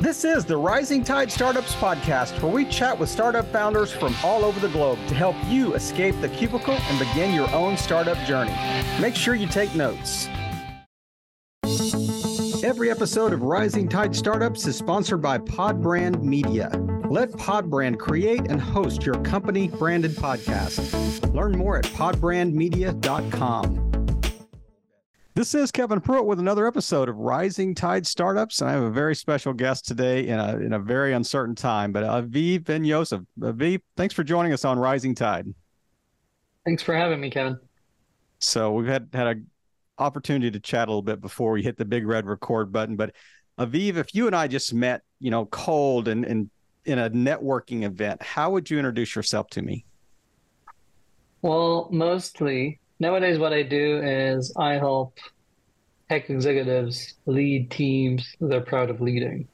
This 0.00 0.24
is 0.24 0.44
the 0.44 0.56
Rising 0.56 1.02
Tide 1.02 1.32
Startups 1.32 1.74
podcast, 1.74 2.40
where 2.42 2.52
we 2.52 2.64
chat 2.66 2.98
with 2.98 3.08
startup 3.08 3.50
founders 3.50 3.90
from 3.90 4.14
all 4.22 4.44
over 4.44 4.60
the 4.60 4.68
globe 4.68 4.98
to 5.08 5.14
help 5.14 5.34
you 5.46 5.74
escape 5.74 6.14
the 6.20 6.28
cubicle 6.28 6.74
and 6.74 6.98
begin 6.98 7.34
your 7.34 7.50
own 7.54 7.76
startup 7.76 8.18
journey. 8.26 8.54
Make 9.00 9.16
sure 9.16 9.34
you 9.34 9.46
take 9.46 9.74
notes. 9.74 10.28
Every 12.62 12.90
episode 12.90 13.32
of 13.32 13.42
Rising 13.42 13.88
Tide 13.88 14.14
Startups 14.14 14.66
is 14.66 14.76
sponsored 14.76 15.22
by 15.22 15.38
Podbrand 15.38 16.22
Media. 16.22 16.68
Let 17.10 17.30
Podbrand 17.30 17.98
create 17.98 18.50
and 18.50 18.60
host 18.60 19.06
your 19.06 19.20
company 19.22 19.68
branded 19.68 20.12
podcast. 20.12 21.32
Learn 21.32 21.56
more 21.56 21.78
at 21.78 21.84
podbrandmedia.com. 21.84 23.85
This 25.36 25.54
is 25.54 25.70
Kevin 25.70 26.00
Pruitt 26.00 26.24
with 26.24 26.40
another 26.40 26.66
episode 26.66 27.10
of 27.10 27.18
Rising 27.18 27.74
Tide 27.74 28.06
Startups, 28.06 28.62
and 28.62 28.70
I 28.70 28.72
have 28.72 28.84
a 28.84 28.90
very 28.90 29.14
special 29.14 29.52
guest 29.52 29.84
today 29.84 30.28
in 30.28 30.38
a 30.38 30.56
in 30.56 30.72
a 30.72 30.78
very 30.78 31.12
uncertain 31.12 31.54
time. 31.54 31.92
But 31.92 32.04
Aviv 32.04 32.64
Ben 32.64 32.84
Yosef, 32.84 33.20
Aviv, 33.38 33.82
thanks 33.98 34.14
for 34.14 34.24
joining 34.24 34.54
us 34.54 34.64
on 34.64 34.78
Rising 34.78 35.14
Tide. 35.14 35.54
Thanks 36.64 36.82
for 36.82 36.94
having 36.94 37.20
me, 37.20 37.28
Kevin. 37.28 37.58
So 38.38 38.72
we've 38.72 38.86
had 38.86 39.10
had 39.12 39.26
a 39.26 40.02
opportunity 40.02 40.50
to 40.50 40.58
chat 40.58 40.88
a 40.88 40.90
little 40.90 41.02
bit 41.02 41.20
before 41.20 41.52
we 41.52 41.62
hit 41.62 41.76
the 41.76 41.84
big 41.84 42.06
red 42.06 42.26
record 42.26 42.72
button. 42.72 42.96
But 42.96 43.14
Aviv, 43.60 43.96
if 43.96 44.14
you 44.14 44.28
and 44.28 44.34
I 44.34 44.48
just 44.48 44.72
met, 44.72 45.02
you 45.20 45.30
know, 45.30 45.44
cold 45.44 46.08
and 46.08 46.24
and 46.24 46.48
in 46.86 46.98
a 46.98 47.10
networking 47.10 47.82
event, 47.82 48.22
how 48.22 48.52
would 48.52 48.70
you 48.70 48.78
introduce 48.78 49.14
yourself 49.14 49.48
to 49.48 49.60
me? 49.60 49.84
Well, 51.42 51.90
mostly 51.92 52.80
nowadays, 52.98 53.38
what 53.38 53.52
I 53.52 53.62
do 53.62 54.00
is 54.02 54.52
I 54.56 54.74
help 54.74 55.18
tech 56.08 56.30
executives 56.30 57.14
lead 57.26 57.70
teams 57.70 58.34
they're 58.40 58.60
proud 58.60 58.90
of 58.90 59.00
leading. 59.00 59.48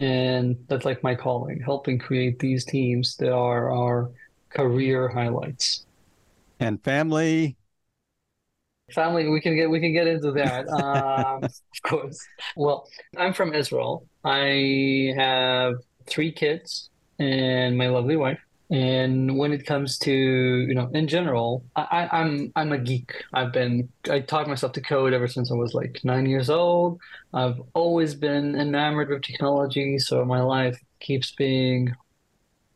And 0.00 0.56
that's 0.68 0.84
like 0.84 1.02
my 1.02 1.14
calling, 1.14 1.60
helping 1.60 1.98
create 1.98 2.38
these 2.38 2.64
teams 2.64 3.16
that 3.16 3.32
are 3.32 3.72
our 3.72 4.10
career 4.50 5.08
highlights. 5.08 5.84
And 6.58 6.82
family, 6.82 7.56
family 8.92 9.28
we 9.28 9.40
can 9.40 9.56
get 9.56 9.68
we 9.68 9.80
can 9.80 9.92
get 9.92 10.06
into 10.06 10.32
that 10.32 10.68
um, 10.82 11.42
of 11.42 11.82
course 11.82 12.18
well 12.54 12.88
i'm 13.16 13.32
from 13.32 13.52
israel 13.52 14.06
i 14.24 15.12
have 15.16 15.74
three 16.06 16.30
kids 16.30 16.90
and 17.18 17.76
my 17.76 17.88
lovely 17.88 18.16
wife 18.16 18.38
and 18.70 19.38
when 19.38 19.52
it 19.52 19.64
comes 19.64 19.96
to 19.96 20.12
you 20.12 20.74
know 20.74 20.90
in 20.92 21.06
general 21.06 21.64
I, 21.76 22.08
i'm 22.10 22.52
i'm 22.56 22.72
a 22.72 22.78
geek. 22.78 23.12
I've 23.32 23.52
been 23.52 23.88
i 24.10 24.20
taught 24.20 24.48
myself 24.48 24.72
to 24.72 24.80
code 24.80 25.12
ever 25.12 25.28
since 25.28 25.52
i 25.52 25.54
was 25.54 25.72
like 25.72 26.00
nine 26.02 26.26
years 26.26 26.50
old. 26.50 27.00
I've 27.32 27.60
always 27.74 28.14
been 28.14 28.56
enamored 28.56 29.08
with 29.10 29.22
technology 29.22 29.98
so 29.98 30.24
my 30.24 30.40
life 30.40 30.78
keeps 31.00 31.32
being 31.32 31.94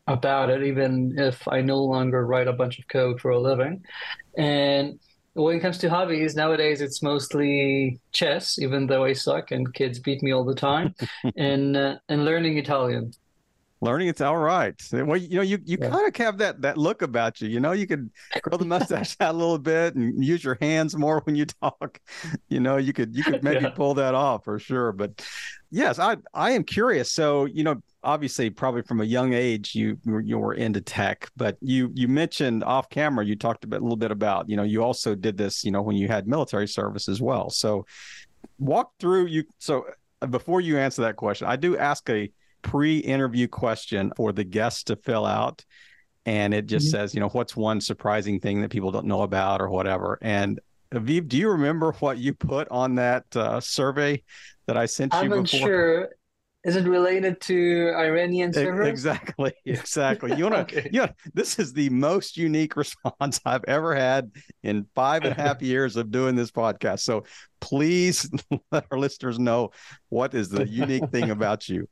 about 0.07 0.51
it 0.51 0.63
even 0.63 1.15
if 1.19 1.47
i 1.49 1.61
no 1.61 1.79
longer 1.79 2.25
write 2.27 2.49
a 2.49 2.53
bunch 2.53 2.79
of 2.79 2.87
code 2.89 3.21
for 3.21 3.31
a 3.31 3.41
living. 3.41 3.83
And 4.37 5.01
when 5.35 5.57
it 5.57 5.61
comes 5.61 5.79
to 5.79 5.91
hobbies 5.91 6.37
nowadays 6.37 6.81
it's 6.81 7.03
mostly 7.03 8.01
chess 8.13 8.59
even 8.59 8.87
though 8.87 9.05
i 9.05 9.13
suck 9.13 9.53
and 9.53 9.73
kids 9.75 9.99
beat 10.01 10.23
me 10.23 10.33
all 10.33 10.45
the 10.45 10.55
time 10.55 10.93
and 11.37 11.77
uh, 11.77 11.97
and 12.09 12.25
learning 12.25 12.59
italian 12.59 13.13
Learning 13.83 14.09
it's 14.09 14.21
all 14.21 14.37
right. 14.37 14.75
Well, 14.93 15.17
you 15.17 15.37
know, 15.37 15.43
you, 15.43 15.59
you 15.65 15.79
yeah. 15.81 15.89
kind 15.89 16.07
of 16.07 16.15
have 16.17 16.37
that 16.39 16.61
that 16.61 16.77
look 16.77 17.01
about 17.01 17.41
you. 17.41 17.49
You 17.49 17.61
know, 17.61 17.73
you 17.73 17.87
could 17.87 18.11
grow 18.43 18.59
the 18.59 18.65
mustache 18.67 19.17
out 19.21 19.35
a 19.35 19.39
little 19.39 19.59
bit 19.59 19.95
and 19.95 20.23
use 20.23 20.45
your 20.45 20.59
hands 20.61 20.97
more 20.97 21.21
when 21.25 21.35
you 21.35 21.47
talk. 21.47 21.99
You 22.49 22.61
know, 22.61 22.77
you 22.77 22.93
could 22.93 23.17
you 23.17 23.25
could 23.25 23.43
maybe 23.45 23.63
yeah. 23.63 23.71
pull 23.71 23.95
that 23.95 24.15
off 24.15 24.45
for 24.45 24.59
sure. 24.59 24.93
But 24.93 25.25
yes, 25.71 25.99
I 25.99 26.17
I 26.35 26.51
am 26.51 26.65
curious. 26.65 27.11
So, 27.11 27.47
you 27.47 27.65
know, 27.65 27.83
obviously 28.03 28.51
probably 28.51 28.83
from 28.83 29.01
a 29.01 29.05
young 29.05 29.33
age 29.33 29.75
you 29.75 29.99
you 30.25 30.39
were 30.39 30.55
into 30.55 30.83
tech, 30.83 31.31
but 31.37 31.57
you 31.63 31.91
you 31.95 32.07
mentioned 32.07 32.63
off 32.65 32.91
camera 32.91 33.25
you 33.25 33.35
talked 33.35 33.65
a, 33.65 33.67
bit, 33.67 33.81
a 33.81 33.83
little 33.83 33.97
bit 33.97 34.11
about, 34.11 34.49
you 34.49 34.57
know, 34.57 34.63
you 34.63 34.83
also 34.83 35.15
did 35.15 35.39
this, 35.39 35.65
you 35.65 35.71
know, 35.71 35.81
when 35.81 35.97
you 35.97 36.07
had 36.07 36.29
military 36.29 36.69
service 36.69 37.09
as 37.09 37.23
well. 37.23 37.49
So, 37.49 37.87
walk 38.59 38.93
through 38.99 39.27
you 39.27 39.45
so 39.59 39.87
uh, 40.21 40.27
before 40.27 40.61
you 40.61 40.77
answer 40.77 41.03
that 41.03 41.17
question, 41.17 41.47
I 41.47 41.57
do 41.57 41.79
ask 41.79 42.09
a 42.11 42.31
pre-interview 42.63 43.49
question 43.49 44.13
for 44.17 44.33
the 44.33 44.45
guests 44.45 44.85
to 44.85 44.97
fill 44.97 45.27
out 45.27 45.65
and 46.27 46.53
it 46.53 46.67
just 46.67 46.87
mm-hmm. 46.87 46.99
says 46.99 47.15
you 47.15 47.21
know 47.21 47.29
what's 47.29 47.57
one 47.57 47.81
surprising 47.81 48.41
thing 48.41 48.61
that 48.61 48.71
people 48.71 48.91
don't 48.91 49.07
know 49.07 49.23
about 49.23 49.61
or 49.61 49.69
whatever 49.69 50.19
and 50.23 50.61
aviv 50.95 51.29
do 51.29 51.37
you 51.37 51.51
remember 51.51 51.93
what 52.01 52.19
you 52.19 52.35
put 52.35 52.69
on 52.71 52.97
that 52.97 53.25
uh, 53.37 53.61
survey 53.61 54.23
that 54.67 54.77
i 54.77 54.87
sent 54.87 55.13
you 55.15 55.35
i'm 55.35 55.45
sure 55.45 56.11
is 56.63 56.77
it 56.77 56.87
related 56.87 57.41
to 57.43 57.91
Iranian 57.97 58.53
servers? 58.53 58.87
Exactly, 58.87 59.55
exactly. 59.65 60.35
You 60.35 60.45
want 60.45 60.69
to? 60.69 60.79
okay. 60.79 60.91
Yeah, 60.93 61.13
this 61.33 61.59
is 61.59 61.73
the 61.73 61.89
most 61.89 62.37
unique 62.37 62.77
response 62.77 63.41
I've 63.47 63.65
ever 63.67 63.95
had 63.95 64.31
in 64.63 64.87
five 64.95 65.25
and 65.25 65.33
a 65.33 65.41
half 65.41 65.63
years 65.63 65.97
of 65.97 66.11
doing 66.11 66.37
this 66.37 66.51
podcast. 66.51 67.01
So 67.01 67.25
please 67.61 68.31
let 68.71 68.85
our 68.91 68.99
listeners 68.99 69.39
know 69.39 69.71
what 70.11 70.35
is 70.35 70.51
the 70.51 70.69
unique 70.69 71.09
thing 71.11 71.31
about 71.31 71.67
you. 71.69 71.89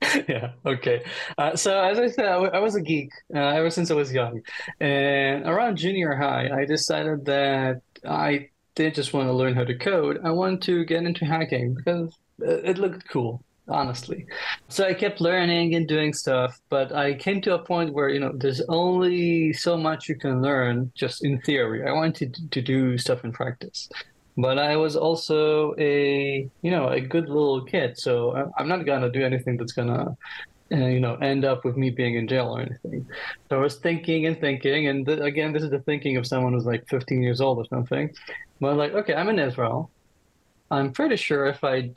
yeah 0.28 0.52
okay. 0.64 1.02
Uh, 1.36 1.54
so 1.56 1.78
as 1.78 1.98
i 1.98 2.08
said 2.08 2.24
I, 2.24 2.32
w- 2.32 2.50
I 2.52 2.58
was 2.58 2.74
a 2.74 2.80
geek 2.80 3.10
uh, 3.34 3.38
ever 3.38 3.70
since 3.70 3.90
i 3.90 3.94
was 3.94 4.12
young. 4.12 4.40
And 4.80 5.44
around 5.46 5.76
junior 5.76 6.14
high 6.14 6.48
i 6.54 6.64
decided 6.64 7.26
that 7.26 7.82
i 8.06 8.48
didn't 8.74 8.94
just 8.94 9.12
want 9.12 9.26
to 9.26 9.32
learn 9.32 9.54
how 9.54 9.64
to 9.64 9.76
code. 9.76 10.20
I 10.24 10.30
wanted 10.30 10.62
to 10.62 10.84
get 10.84 11.02
into 11.02 11.24
hacking 11.24 11.74
because 11.74 12.16
it 12.38 12.78
looked 12.78 13.08
cool 13.08 13.42
honestly. 13.68 14.26
So 14.68 14.86
i 14.86 14.94
kept 14.94 15.20
learning 15.20 15.74
and 15.74 15.86
doing 15.86 16.14
stuff 16.14 16.58
but 16.70 16.92
i 16.92 17.14
came 17.14 17.42
to 17.42 17.54
a 17.54 17.62
point 17.62 17.92
where 17.92 18.08
you 18.08 18.20
know 18.20 18.32
there's 18.34 18.62
only 18.68 19.52
so 19.52 19.76
much 19.76 20.08
you 20.08 20.16
can 20.16 20.40
learn 20.40 20.92
just 20.94 21.24
in 21.24 21.40
theory. 21.42 21.86
I 21.86 21.92
wanted 21.92 22.36
to 22.50 22.62
do 22.62 22.96
stuff 22.96 23.22
in 23.22 23.32
practice 23.32 23.88
but 24.36 24.58
I 24.58 24.76
was 24.76 24.96
also 24.96 25.74
a 25.78 26.48
you 26.62 26.70
know 26.70 26.88
a 26.88 27.00
good 27.00 27.28
little 27.28 27.64
kid, 27.64 27.98
so 27.98 28.50
I'm 28.56 28.68
not 28.68 28.86
gonna 28.86 29.10
do 29.10 29.24
anything 29.24 29.56
that's 29.56 29.72
gonna 29.72 30.16
uh, 30.72 30.76
you 30.76 31.00
know 31.00 31.14
end 31.16 31.44
up 31.44 31.64
with 31.64 31.76
me 31.76 31.90
being 31.90 32.14
in 32.14 32.28
jail 32.28 32.56
or 32.56 32.60
anything. 32.60 33.06
So 33.48 33.58
I 33.58 33.60
was 33.60 33.76
thinking 33.76 34.26
and 34.26 34.40
thinking, 34.40 34.88
and 34.88 35.06
th- 35.06 35.20
again, 35.20 35.52
this 35.52 35.62
is 35.62 35.70
the 35.70 35.80
thinking 35.80 36.16
of 36.16 36.26
someone 36.26 36.52
who's 36.52 36.66
like 36.66 36.88
15 36.88 37.22
years 37.22 37.40
old 37.40 37.58
or 37.58 37.66
something. 37.66 38.10
But 38.60 38.76
like, 38.76 38.92
okay, 38.92 39.14
I'm 39.14 39.28
in 39.28 39.38
Israel. 39.38 39.90
I'm 40.70 40.92
pretty 40.92 41.16
sure 41.16 41.46
if 41.46 41.64
I 41.64 41.90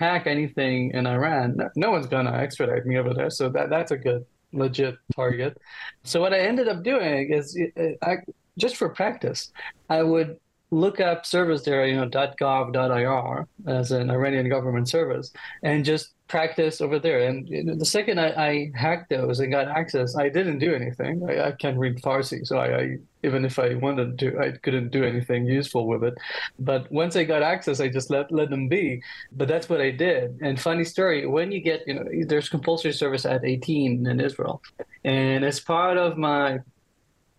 hack 0.00 0.26
anything 0.26 0.92
in 0.92 1.06
Iran, 1.06 1.58
no, 1.76 1.90
one's 1.90 2.06
gonna 2.06 2.32
extradite 2.32 2.86
me 2.86 2.96
over 2.98 3.12
there. 3.14 3.30
So 3.30 3.48
that 3.50 3.70
that's 3.70 3.90
a 3.90 3.98
good 3.98 4.24
legit 4.52 4.96
target. 5.14 5.58
So 6.04 6.20
what 6.20 6.32
I 6.32 6.38
ended 6.38 6.68
up 6.68 6.82
doing 6.82 7.32
is, 7.32 7.58
I, 8.02 8.16
just 8.56 8.76
for 8.76 8.88
practice, 8.88 9.52
I 9.90 10.02
would 10.02 10.38
look 10.70 11.00
up 11.00 11.26
service 11.26 11.62
there, 11.62 11.86
you 11.86 11.96
know, 11.96 12.08
.gov.ir 12.08 13.48
as 13.66 13.92
an 13.92 14.10
Iranian 14.10 14.48
government 14.48 14.88
service, 14.88 15.32
and 15.62 15.84
just 15.84 16.14
practice 16.26 16.80
over 16.80 16.98
there. 16.98 17.20
And 17.28 17.78
the 17.80 17.84
second 17.84 18.18
I, 18.18 18.28
I 18.30 18.70
hacked 18.74 19.10
those 19.10 19.40
and 19.40 19.52
got 19.52 19.68
access, 19.68 20.16
I 20.16 20.28
didn't 20.28 20.58
do 20.58 20.74
anything. 20.74 21.22
I, 21.28 21.48
I 21.48 21.52
can't 21.52 21.78
read 21.78 22.00
Farsi, 22.02 22.46
so 22.46 22.58
I, 22.58 22.78
I, 22.80 22.96
even 23.22 23.44
if 23.44 23.58
I 23.58 23.74
wanted 23.74 24.18
to, 24.20 24.38
I 24.38 24.52
couldn't 24.62 24.90
do 24.90 25.04
anything 25.04 25.46
useful 25.46 25.86
with 25.86 26.02
it. 26.02 26.14
But 26.58 26.90
once 26.90 27.14
I 27.14 27.24
got 27.24 27.42
access, 27.42 27.80
I 27.80 27.88
just 27.88 28.10
let 28.10 28.32
let 28.32 28.50
them 28.50 28.68
be. 28.68 29.02
But 29.32 29.48
that's 29.48 29.68
what 29.68 29.80
I 29.80 29.90
did. 29.90 30.38
And 30.42 30.60
funny 30.60 30.84
story, 30.84 31.26
when 31.26 31.52
you 31.52 31.60
get, 31.60 31.86
you 31.86 31.94
know, 31.94 32.04
there's 32.26 32.48
compulsory 32.48 32.92
service 32.92 33.24
at 33.24 33.44
18 33.44 34.06
in 34.06 34.20
Israel, 34.20 34.62
and 35.04 35.44
as 35.44 35.60
part 35.60 35.98
of 35.98 36.16
my 36.16 36.60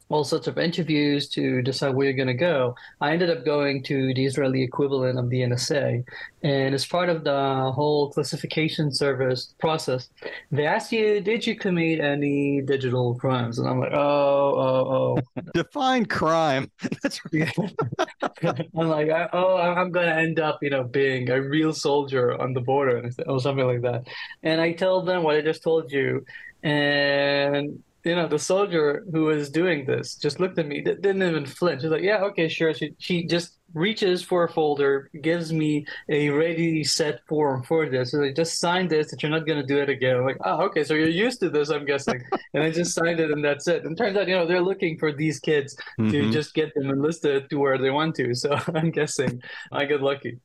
all 0.09 0.23
sorts 0.23 0.47
of 0.47 0.57
interviews 0.57 1.27
to 1.29 1.61
decide 1.61 1.95
where 1.95 2.05
you're 2.05 2.13
going 2.15 2.27
to 2.27 2.33
go. 2.33 2.75
I 3.01 3.11
ended 3.11 3.29
up 3.29 3.43
going 3.43 3.83
to 3.83 4.13
the 4.13 4.25
Israeli 4.25 4.61
equivalent 4.61 5.17
of 5.17 5.29
the 5.29 5.41
NSA. 5.41 6.03
And 6.43 6.75
as 6.75 6.85
part 6.85 7.09
of 7.09 7.23
the 7.23 7.71
whole 7.73 8.11
classification 8.11 8.93
service 8.93 9.55
process, 9.59 10.09
they 10.51 10.67
asked 10.67 10.91
you, 10.91 11.21
did 11.21 11.47
you 11.47 11.55
commit 11.55 11.99
any 11.99 12.61
digital 12.61 13.15
crimes? 13.15 13.57
And 13.57 13.67
I'm 13.67 13.79
like, 13.79 13.93
oh, 13.93 14.53
oh, 14.55 15.17
oh. 15.17 15.41
Define 15.55 16.05
crime. 16.05 16.69
That's 17.01 17.19
I'm 17.33 18.87
like, 18.87 19.09
oh, 19.33 19.57
I'm 19.57 19.91
going 19.91 20.07
to 20.07 20.15
end 20.15 20.39
up, 20.39 20.59
you 20.61 20.69
know, 20.69 20.83
being 20.83 21.31
a 21.31 21.41
real 21.41 21.73
soldier 21.73 22.39
on 22.39 22.53
the 22.53 22.61
border 22.61 23.09
or 23.25 23.39
something 23.39 23.65
like 23.65 23.81
that. 23.81 24.07
And 24.43 24.61
I 24.61 24.73
tell 24.73 25.01
them 25.01 25.23
what 25.23 25.35
I 25.35 25.41
just 25.41 25.63
told 25.63 25.91
you. 25.91 26.25
And 26.61 27.83
you 28.05 28.15
know, 28.15 28.27
the 28.27 28.37
soldier 28.39 29.03
who 29.11 29.25
was 29.25 29.49
doing 29.49 29.85
this 29.85 30.15
just 30.15 30.39
looked 30.39 30.59
at 30.59 30.67
me, 30.67 30.81
didn't 30.81 31.23
even 31.23 31.45
flinch. 31.45 31.81
She's 31.81 31.89
like, 31.89 32.03
yeah, 32.03 32.23
okay, 32.25 32.47
sure. 32.47 32.73
She, 32.73 32.93
she 32.99 33.25
just 33.25 33.57
reaches 33.73 34.21
for 34.21 34.43
a 34.43 34.49
folder, 34.49 35.09
gives 35.21 35.51
me 35.51 35.85
a 36.07 36.29
ready 36.29 36.83
set 36.83 37.25
form 37.27 37.63
for 37.63 37.89
this. 37.89 38.11
So 38.11 38.23
I 38.23 38.31
just 38.31 38.59
signed 38.59 38.91
this 38.91 39.09
that 39.09 39.23
you're 39.23 39.31
not 39.31 39.47
going 39.47 39.59
to 39.59 39.65
do 39.65 39.79
it 39.79 39.89
again. 39.89 40.17
I'm 40.17 40.25
like, 40.25 40.37
oh, 40.45 40.61
okay, 40.65 40.83
so 40.83 40.93
you're 40.93 41.07
used 41.07 41.39
to 41.39 41.49
this, 41.49 41.69
I'm 41.69 41.85
guessing. 41.85 42.21
and 42.53 42.63
I 42.63 42.69
just 42.69 42.93
signed 42.93 43.19
it 43.19 43.31
and 43.31 43.43
that's 43.43 43.67
it. 43.67 43.85
And 43.85 43.97
turns 43.97 44.15
out, 44.17 44.27
you 44.27 44.35
know, 44.35 44.45
they're 44.45 44.61
looking 44.61 44.97
for 44.99 45.11
these 45.11 45.39
kids 45.39 45.75
mm-hmm. 45.99 46.11
to 46.11 46.31
just 46.31 46.53
get 46.53 46.75
them 46.75 46.91
enlisted 46.91 47.49
to 47.49 47.57
where 47.57 47.77
they 47.77 47.89
want 47.89 48.15
to. 48.15 48.33
So 48.45 48.59
I'm 48.75 48.91
guessing 48.91 49.41
I 49.71 49.85
get 49.85 50.01
lucky. 50.01 50.39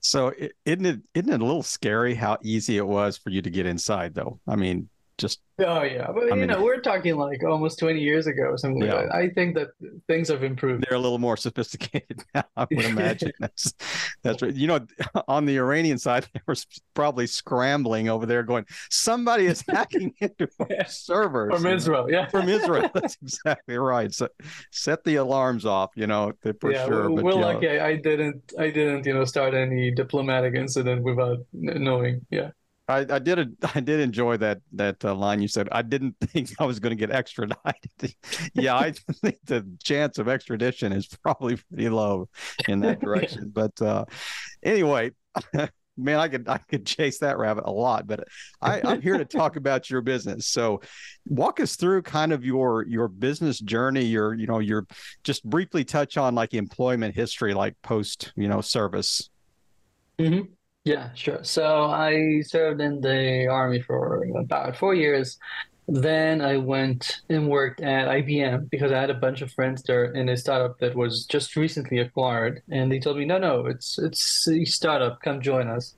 So 0.00 0.32
isn't 0.64 0.86
it 0.86 1.00
isn't 1.14 1.32
it 1.32 1.40
a 1.40 1.44
little 1.44 1.62
scary 1.62 2.14
how 2.14 2.36
easy 2.42 2.76
it 2.76 2.86
was 2.86 3.16
for 3.16 3.30
you 3.30 3.40
to 3.42 3.50
get 3.50 3.64
inside 3.64 4.14
though? 4.14 4.38
I 4.46 4.56
mean, 4.56 4.88
just 5.18 5.40
oh 5.60 5.82
yeah. 5.82 6.08
But 6.12 6.24
I 6.24 6.28
you 6.28 6.34
mean, 6.36 6.46
know 6.48 6.62
we're 6.62 6.80
talking 6.80 7.16
like 7.16 7.42
almost 7.42 7.78
20 7.78 8.00
years 8.00 8.26
ago 8.26 8.44
or 8.44 8.58
something 8.58 8.82
yeah. 8.82 8.94
like 8.94 9.10
i 9.12 9.28
think 9.30 9.54
that 9.54 9.68
things 10.08 10.28
have 10.28 10.42
improved. 10.42 10.84
They're 10.86 10.98
a 10.98 11.00
little 11.00 11.18
more 11.18 11.36
sophisticated 11.36 12.22
now 12.34 12.44
i 12.56 12.66
would 12.70 12.84
imagine. 12.84 13.32
That's 13.40 13.74
that's 14.22 14.42
right. 14.42 14.54
You 14.54 14.66
know 14.66 14.86
on 15.28 15.46
the 15.46 15.56
iranian 15.56 15.98
side 15.98 16.26
they 16.34 16.40
were 16.46 16.54
probably 16.94 17.26
scrambling 17.26 18.08
over 18.08 18.26
there 18.26 18.42
going 18.42 18.66
somebody 18.90 19.46
is 19.46 19.64
hacking 19.68 20.14
into 20.20 20.48
our 20.60 20.86
servers. 20.86 21.54
From 21.54 21.66
israel 21.66 22.10
yeah. 22.10 22.28
from 22.28 22.48
israel. 22.48 22.90
That's 22.92 23.16
exactly 23.22 23.78
right. 23.78 24.12
So 24.12 24.28
set 24.70 25.02
the 25.04 25.16
alarms 25.16 25.64
off 25.64 25.92
you 25.96 26.06
know 26.06 26.32
for 26.60 26.72
yeah, 26.72 26.86
sure 26.86 27.10
we're, 27.10 27.16
but, 27.16 27.24
we're 27.24 27.32
lucky 27.32 27.68
I 27.68 27.96
didn't 27.96 28.52
i 28.58 28.70
didn't 28.70 29.06
you 29.06 29.14
know 29.14 29.24
start 29.24 29.54
any 29.54 29.90
diplomatic 29.90 30.54
incident 30.54 31.02
without 31.02 31.38
knowing. 31.52 32.26
Yeah 32.30 32.50
I, 32.88 32.98
I 33.08 33.18
did 33.18 33.38
a, 33.38 33.46
I 33.74 33.80
did 33.80 34.00
enjoy 34.00 34.36
that 34.38 34.60
that 34.72 35.04
uh, 35.04 35.14
line 35.14 35.40
you 35.40 35.48
said. 35.48 35.68
I 35.72 35.82
didn't 35.82 36.16
think 36.20 36.50
I 36.58 36.64
was 36.64 36.78
going 36.78 36.96
to 36.96 37.06
get 37.06 37.14
extradited. 37.14 38.14
yeah, 38.54 38.76
I 38.76 38.92
think 38.92 39.38
the 39.44 39.66
chance 39.82 40.18
of 40.18 40.28
extradition 40.28 40.92
is 40.92 41.06
probably 41.06 41.56
pretty 41.56 41.88
low 41.88 42.28
in 42.68 42.80
that 42.80 43.00
direction. 43.00 43.50
but 43.52 43.80
uh, 43.82 44.04
anyway, 44.62 45.10
man, 45.96 46.18
I 46.18 46.28
could 46.28 46.48
I 46.48 46.58
could 46.58 46.86
chase 46.86 47.18
that 47.18 47.38
rabbit 47.38 47.64
a 47.66 47.72
lot. 47.72 48.06
But 48.06 48.28
I, 48.60 48.80
I'm 48.84 49.00
here 49.00 49.18
to 49.18 49.24
talk 49.24 49.56
about 49.56 49.90
your 49.90 50.00
business. 50.00 50.46
So, 50.46 50.80
walk 51.26 51.60
us 51.60 51.76
through 51.76 52.02
kind 52.02 52.32
of 52.32 52.44
your 52.44 52.86
your 52.86 53.08
business 53.08 53.58
journey. 53.58 54.04
Your 54.04 54.34
you 54.34 54.46
know 54.46 54.58
your 54.58 54.86
just 55.24 55.44
briefly 55.44 55.84
touch 55.84 56.16
on 56.16 56.34
like 56.34 56.54
employment 56.54 57.14
history, 57.14 57.54
like 57.54 57.74
post 57.82 58.32
you 58.36 58.48
know 58.48 58.60
service. 58.60 59.30
Mm-hmm. 60.18 60.52
Yeah, 60.86 61.12
sure. 61.14 61.42
So 61.42 61.86
I 61.86 62.42
served 62.42 62.80
in 62.80 63.00
the 63.00 63.48
army 63.48 63.82
for 63.82 64.22
about 64.38 64.76
four 64.76 64.94
years. 64.94 65.36
Then 65.88 66.40
I 66.40 66.58
went 66.58 67.22
and 67.28 67.48
worked 67.48 67.80
at 67.80 68.06
IBM 68.06 68.70
because 68.70 68.92
I 68.92 69.00
had 69.00 69.10
a 69.10 69.14
bunch 69.14 69.42
of 69.42 69.50
friends 69.50 69.82
there 69.82 70.04
in 70.04 70.28
a 70.28 70.36
startup 70.36 70.78
that 70.78 70.94
was 70.94 71.26
just 71.26 71.56
recently 71.56 71.98
acquired, 71.98 72.62
and 72.70 72.90
they 72.90 73.00
told 73.00 73.18
me, 73.18 73.24
"No, 73.24 73.38
no, 73.38 73.66
it's 73.66 73.98
it's 73.98 74.46
a 74.46 74.64
startup. 74.64 75.20
Come 75.22 75.40
join 75.40 75.66
us." 75.66 75.96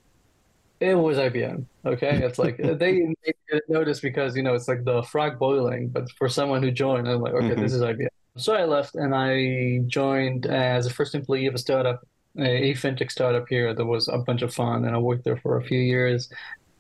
It 0.81 0.95
was 0.95 1.19
IBM. 1.19 1.67
Okay, 1.85 2.23
it's 2.25 2.39
like 2.39 2.57
they, 2.59 2.75
they 2.77 3.35
didn't 3.51 3.69
notice 3.69 4.01
because 4.01 4.37
you 4.37 4.43
know 4.43 4.55
it's 4.55 4.69
like 4.69 4.85
the 4.85 5.03
frog 5.03 5.39
boiling, 5.39 5.89
but 5.89 6.11
for 6.13 6.31
someone 6.31 6.63
who 6.63 6.71
joined, 6.71 7.07
I'm 7.07 7.21
like, 7.21 7.35
okay, 7.35 7.51
mm-hmm. 7.51 7.61
this 7.61 7.75
is 7.75 7.83
IBM. 7.83 8.09
So 8.39 8.55
I 8.55 8.65
left 8.65 8.95
and 8.95 9.15
I 9.15 9.81
joined 9.87 10.47
as 10.47 10.87
a 10.87 10.91
first 10.91 11.15
employee 11.15 11.47
of 11.47 11.55
a 11.55 11.59
startup 11.59 12.01
a 12.39 12.75
fintech 12.75 13.11
startup 13.11 13.47
here 13.49 13.75
that 13.75 13.85
was 13.85 14.09
a 14.09 14.19
bunch 14.19 14.43
of 14.43 14.55
fun, 14.55 14.85
and 14.85 14.95
I 14.95 14.99
worked 14.99 15.25
there 15.25 15.37
for 15.37 15.57
a 15.57 15.65
few 15.65 15.79
years. 15.79 16.31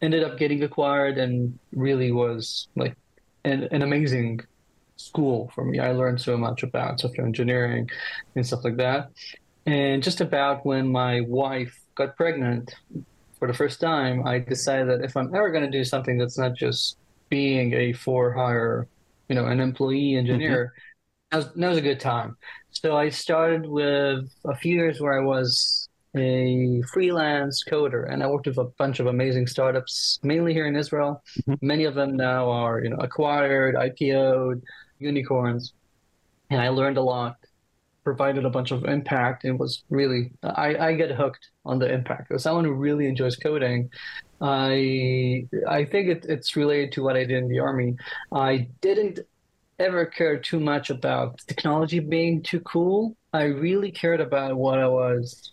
Ended 0.00 0.22
up 0.22 0.38
getting 0.38 0.62
acquired, 0.62 1.18
and 1.18 1.58
really 1.72 2.12
was 2.12 2.68
like 2.76 2.96
an, 3.44 3.68
an 3.72 3.82
amazing 3.82 4.40
school 4.96 5.50
for 5.54 5.64
me. 5.64 5.78
I 5.78 5.92
learned 5.92 6.20
so 6.20 6.36
much 6.36 6.62
about 6.62 7.00
software 7.00 7.26
engineering 7.26 7.88
and 8.36 8.46
stuff 8.46 8.64
like 8.64 8.76
that. 8.76 9.10
And 9.66 10.02
just 10.02 10.20
about 10.20 10.64
when 10.64 10.88
my 10.88 11.20
wife 11.20 11.78
got 11.94 12.16
pregnant 12.16 12.74
for 13.38 13.48
the 13.48 13.54
first 13.54 13.80
time, 13.80 14.26
I 14.26 14.38
decided 14.38 14.88
that 14.88 15.04
if 15.04 15.16
I'm 15.16 15.34
ever 15.34 15.50
going 15.50 15.64
to 15.64 15.70
do 15.70 15.84
something 15.84 16.18
that's 16.18 16.38
not 16.38 16.54
just 16.54 16.96
being 17.28 17.74
a 17.74 17.92
for 17.92 18.32
hire, 18.32 18.88
you 19.28 19.34
know, 19.34 19.46
an 19.46 19.60
employee 19.60 20.16
engineer, 20.16 20.66
mm-hmm 20.66 20.82
now's, 21.32 21.56
now's 21.56 21.76
a 21.76 21.82
good 21.82 22.00
time. 22.00 22.36
So 22.80 22.96
I 22.96 23.08
started 23.08 23.66
with 23.66 24.30
a 24.44 24.54
few 24.54 24.76
years 24.76 25.00
where 25.00 25.20
I 25.20 25.24
was 25.24 25.88
a 26.16 26.80
freelance 26.92 27.64
coder, 27.68 28.08
and 28.08 28.22
I 28.22 28.28
worked 28.28 28.46
with 28.46 28.58
a 28.58 28.70
bunch 28.78 29.00
of 29.00 29.08
amazing 29.08 29.48
startups, 29.48 30.20
mainly 30.22 30.52
here 30.52 30.68
in 30.68 30.76
Israel. 30.76 31.20
Mm-hmm. 31.40 31.66
Many 31.66 31.84
of 31.86 31.96
them 31.96 32.16
now 32.16 32.48
are, 32.48 32.80
you 32.80 32.90
know, 32.90 32.98
acquired, 32.98 33.74
IPO'd, 33.74 34.62
unicorns, 35.00 35.72
and 36.50 36.60
I 36.60 36.68
learned 36.68 36.98
a 36.98 37.02
lot. 37.02 37.34
Provided 38.04 38.44
a 38.44 38.50
bunch 38.50 38.70
of 38.70 38.84
impact, 38.84 39.42
and 39.42 39.58
was 39.58 39.82
really 39.90 40.30
I, 40.44 40.76
I 40.76 40.92
get 40.94 41.10
hooked 41.10 41.50
on 41.66 41.80
the 41.80 41.92
impact. 41.92 42.30
As 42.30 42.44
someone 42.44 42.64
who 42.64 42.74
really 42.74 43.08
enjoys 43.08 43.34
coding, 43.34 43.90
I 44.40 45.48
I 45.68 45.84
think 45.84 46.08
it, 46.08 46.26
it's 46.28 46.54
related 46.54 46.92
to 46.92 47.02
what 47.02 47.16
I 47.16 47.24
did 47.24 47.42
in 47.42 47.48
the 47.48 47.58
army. 47.58 47.96
I 48.32 48.68
didn't 48.80 49.18
ever 49.78 50.06
cared 50.06 50.44
too 50.44 50.60
much 50.60 50.90
about 50.90 51.38
technology 51.46 52.00
being 52.00 52.42
too 52.42 52.60
cool. 52.60 53.16
I 53.32 53.44
really 53.44 53.90
cared 53.90 54.20
about 54.20 54.56
what 54.56 54.78
I 54.78 54.88
was 54.88 55.52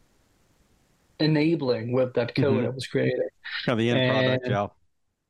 enabling 1.20 1.92
with 1.92 2.14
that 2.14 2.36
code 2.36 2.58
mm-hmm. 2.58 2.66
I 2.66 2.70
was 2.70 2.88
creating. 2.88 3.28
Yeah, 3.68 3.76
the 3.76 3.90
end 3.90 4.00
and, 4.00 4.12
product, 4.12 4.48
yeah. 4.48 4.68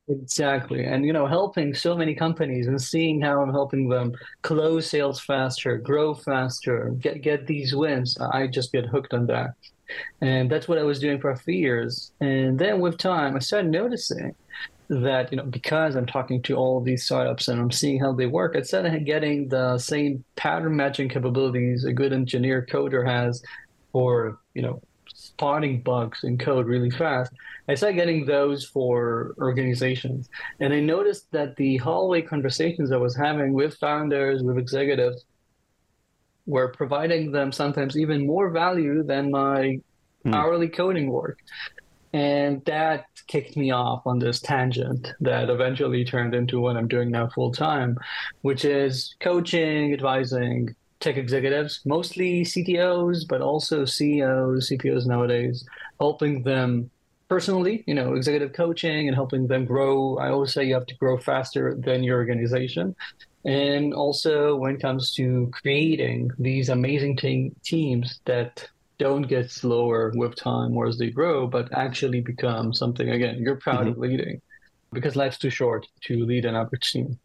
Exactly. 0.08 0.84
And, 0.84 1.04
you 1.04 1.12
know, 1.12 1.26
helping 1.26 1.74
so 1.74 1.96
many 1.96 2.14
companies 2.14 2.68
and 2.68 2.80
seeing 2.80 3.20
how 3.20 3.42
I'm 3.42 3.50
helping 3.50 3.88
them 3.88 4.12
close 4.42 4.88
sales 4.88 5.20
faster, 5.20 5.78
grow 5.78 6.14
faster, 6.14 6.94
get, 7.00 7.22
get 7.22 7.46
these 7.46 7.74
wins. 7.74 8.16
I 8.18 8.46
just 8.46 8.70
get 8.70 8.86
hooked 8.86 9.14
on 9.14 9.26
that. 9.26 9.50
And 10.20 10.50
that's 10.50 10.68
what 10.68 10.78
I 10.78 10.84
was 10.84 11.00
doing 11.00 11.20
for 11.20 11.30
a 11.30 11.36
few 11.36 11.54
years. 11.54 12.12
And 12.20 12.58
then 12.58 12.80
with 12.80 12.98
time, 12.98 13.34
I 13.34 13.40
started 13.40 13.70
noticing 13.70 14.34
that 14.88 15.32
you 15.32 15.36
know 15.36 15.44
because 15.44 15.96
I'm 15.96 16.06
talking 16.06 16.42
to 16.42 16.54
all 16.54 16.78
of 16.78 16.84
these 16.84 17.04
startups 17.04 17.48
and 17.48 17.60
I'm 17.60 17.70
seeing 17.70 18.00
how 18.00 18.12
they 18.12 18.26
work, 18.26 18.54
instead 18.54 18.86
of 18.86 19.04
getting 19.04 19.48
the 19.48 19.78
same 19.78 20.24
pattern 20.36 20.76
matching 20.76 21.08
capabilities 21.08 21.84
a 21.84 21.92
good 21.92 22.12
engineer 22.12 22.66
coder 22.70 23.06
has 23.06 23.42
for 23.92 24.38
you 24.54 24.62
know 24.62 24.80
spotting 25.06 25.82
bugs 25.82 26.24
in 26.24 26.38
code 26.38 26.66
really 26.66 26.90
fast, 26.90 27.32
I 27.68 27.74
started 27.74 27.96
getting 27.96 28.26
those 28.26 28.64
for 28.64 29.34
organizations. 29.38 30.28
And 30.60 30.72
I 30.72 30.80
noticed 30.80 31.30
that 31.32 31.56
the 31.56 31.76
hallway 31.78 32.22
conversations 32.22 32.92
I 32.92 32.96
was 32.96 33.16
having 33.16 33.52
with 33.52 33.76
founders, 33.78 34.42
with 34.42 34.58
executives, 34.58 35.24
were 36.46 36.68
providing 36.68 37.32
them 37.32 37.50
sometimes 37.52 37.96
even 37.96 38.26
more 38.26 38.50
value 38.50 39.02
than 39.02 39.30
my 39.30 39.80
hmm. 40.24 40.34
hourly 40.34 40.68
coding 40.68 41.10
work. 41.10 41.38
And 42.12 42.64
that 42.64 43.06
kicked 43.26 43.56
me 43.56 43.70
off 43.70 44.06
on 44.06 44.18
this 44.18 44.40
tangent 44.40 45.12
that 45.20 45.50
eventually 45.50 46.04
turned 46.04 46.34
into 46.34 46.60
what 46.60 46.76
I'm 46.76 46.88
doing 46.88 47.10
now 47.10 47.28
full 47.28 47.52
time, 47.52 47.98
which 48.42 48.64
is 48.64 49.14
coaching, 49.20 49.92
advising 49.92 50.74
tech 51.00 51.16
executives, 51.16 51.80
mostly 51.84 52.42
CTOs, 52.42 53.26
but 53.28 53.42
also 53.42 53.84
CEOs, 53.84 54.70
CPOs 54.70 55.06
nowadays, 55.06 55.64
helping 56.00 56.42
them 56.42 56.90
personally, 57.28 57.84
you 57.86 57.94
know, 57.94 58.14
executive 58.14 58.52
coaching 58.52 59.08
and 59.08 59.14
helping 59.14 59.46
them 59.46 59.64
grow. 59.64 60.16
I 60.18 60.30
always 60.30 60.52
say 60.52 60.64
you 60.64 60.74
have 60.74 60.86
to 60.86 60.96
grow 60.96 61.18
faster 61.18 61.76
than 61.78 62.02
your 62.02 62.16
organization. 62.18 62.94
And 63.44 63.94
also 63.94 64.56
when 64.56 64.76
it 64.76 64.82
comes 64.82 65.12
to 65.14 65.50
creating 65.52 66.30
these 66.38 66.68
amazing 66.68 67.16
te- 67.16 67.52
teams 67.62 68.20
that 68.24 68.68
don't 68.98 69.22
get 69.22 69.50
slower 69.50 70.12
with 70.14 70.36
time 70.36 70.76
or 70.76 70.86
as 70.86 70.98
they 70.98 71.10
grow, 71.10 71.46
but 71.46 71.72
actually 71.72 72.20
become 72.20 72.72
something 72.72 73.10
again 73.10 73.36
you're 73.38 73.56
proud 73.56 73.80
mm-hmm. 73.80 73.90
of 73.90 73.98
leading, 73.98 74.40
because 74.92 75.16
life's 75.16 75.38
too 75.38 75.50
short 75.50 75.86
to 76.02 76.24
lead 76.24 76.44
an 76.44 76.54
average 76.54 76.92
team. 76.92 77.18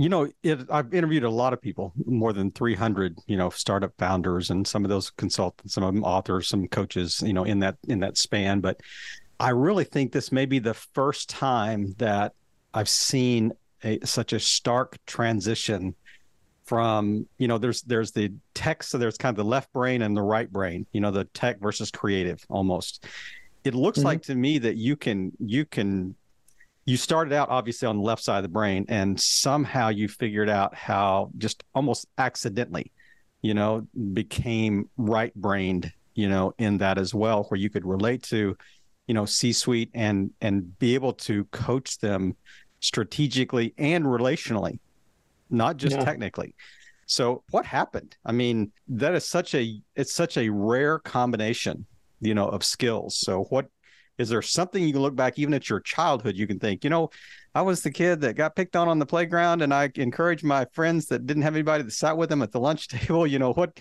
You 0.00 0.08
know, 0.08 0.30
it, 0.44 0.60
I've 0.70 0.94
interviewed 0.94 1.24
a 1.24 1.30
lot 1.30 1.52
of 1.52 1.60
people, 1.60 1.92
more 2.06 2.32
than 2.32 2.52
300, 2.52 3.18
you 3.26 3.36
know, 3.36 3.50
startup 3.50 3.92
founders, 3.98 4.50
and 4.50 4.64
some 4.64 4.84
of 4.84 4.90
those 4.90 5.10
consultants, 5.10 5.74
some 5.74 5.82
of 5.82 5.92
them 5.92 6.04
authors, 6.04 6.48
some 6.48 6.68
coaches, 6.68 7.20
you 7.26 7.32
know, 7.32 7.42
in 7.42 7.58
that 7.60 7.78
in 7.88 8.00
that 8.00 8.16
span. 8.16 8.60
But 8.60 8.80
I 9.40 9.50
really 9.50 9.84
think 9.84 10.12
this 10.12 10.30
may 10.30 10.46
be 10.46 10.60
the 10.60 10.74
first 10.74 11.28
time 11.28 11.94
that 11.98 12.34
I've 12.74 12.88
seen 12.88 13.52
a, 13.82 13.98
such 14.04 14.32
a 14.32 14.40
stark 14.40 14.98
transition 15.06 15.94
from 16.68 17.26
you 17.38 17.48
know 17.48 17.56
there's 17.56 17.80
there's 17.82 18.12
the 18.12 18.30
tech 18.52 18.82
so 18.82 18.98
there's 18.98 19.16
kind 19.16 19.32
of 19.32 19.42
the 19.42 19.50
left 19.50 19.72
brain 19.72 20.02
and 20.02 20.14
the 20.14 20.22
right 20.22 20.52
brain 20.52 20.84
you 20.92 21.00
know 21.00 21.10
the 21.10 21.24
tech 21.24 21.58
versus 21.60 21.90
creative 21.90 22.44
almost 22.50 23.06
it 23.64 23.74
looks 23.74 24.00
mm-hmm. 24.00 24.08
like 24.08 24.22
to 24.22 24.34
me 24.34 24.58
that 24.58 24.76
you 24.76 24.94
can 24.94 25.32
you 25.40 25.64
can 25.64 26.14
you 26.84 26.98
started 26.98 27.32
out 27.32 27.48
obviously 27.48 27.88
on 27.88 27.96
the 27.96 28.02
left 28.02 28.22
side 28.22 28.36
of 28.36 28.42
the 28.42 28.50
brain 28.50 28.84
and 28.90 29.18
somehow 29.18 29.88
you 29.88 30.08
figured 30.08 30.50
out 30.50 30.74
how 30.74 31.30
just 31.38 31.64
almost 31.74 32.06
accidentally 32.18 32.92
you 33.40 33.54
know 33.54 33.86
became 34.12 34.90
right 34.98 35.34
brained 35.34 35.90
you 36.14 36.28
know 36.28 36.52
in 36.58 36.76
that 36.76 36.98
as 36.98 37.14
well 37.14 37.44
where 37.44 37.58
you 37.58 37.70
could 37.70 37.86
relate 37.86 38.22
to 38.22 38.54
you 39.06 39.14
know 39.14 39.24
c 39.24 39.54
suite 39.54 39.90
and 39.94 40.30
and 40.42 40.78
be 40.78 40.94
able 40.94 41.14
to 41.14 41.44
coach 41.46 41.98
them 41.98 42.36
strategically 42.80 43.72
and 43.78 44.04
relationally 44.04 44.78
not 45.50 45.76
just 45.76 45.96
yeah. 45.96 46.04
technically. 46.04 46.54
So 47.06 47.42
what 47.50 47.64
happened? 47.64 48.16
I 48.24 48.32
mean, 48.32 48.70
that 48.88 49.14
is 49.14 49.26
such 49.26 49.54
a 49.54 49.80
it's 49.96 50.12
such 50.12 50.36
a 50.36 50.48
rare 50.50 50.98
combination, 50.98 51.86
you 52.20 52.34
know, 52.34 52.48
of 52.48 52.62
skills. 52.62 53.16
So 53.16 53.44
what 53.44 53.68
is 54.18 54.28
there 54.28 54.42
something 54.42 54.82
you 54.82 54.92
can 54.92 55.00
look 55.00 55.16
back 55.16 55.38
even 55.38 55.54
at 55.54 55.70
your 55.70 55.80
childhood 55.80 56.36
you 56.36 56.46
can 56.46 56.58
think, 56.58 56.84
you 56.84 56.90
know, 56.90 57.08
I 57.54 57.62
was 57.62 57.82
the 57.82 57.90
kid 57.90 58.20
that 58.20 58.34
got 58.34 58.56
picked 58.56 58.76
on 58.76 58.88
on 58.88 58.98
the 58.98 59.06
playground 59.06 59.62
and 59.62 59.72
I 59.72 59.90
encouraged 59.94 60.44
my 60.44 60.66
friends 60.72 61.06
that 61.06 61.26
didn't 61.26 61.44
have 61.44 61.54
anybody 61.54 61.84
to 61.84 61.90
sat 61.90 62.16
with 62.16 62.28
them 62.28 62.42
at 62.42 62.52
the 62.52 62.60
lunch 62.60 62.88
table, 62.88 63.26
you 63.26 63.38
know, 63.38 63.52
what 63.52 63.78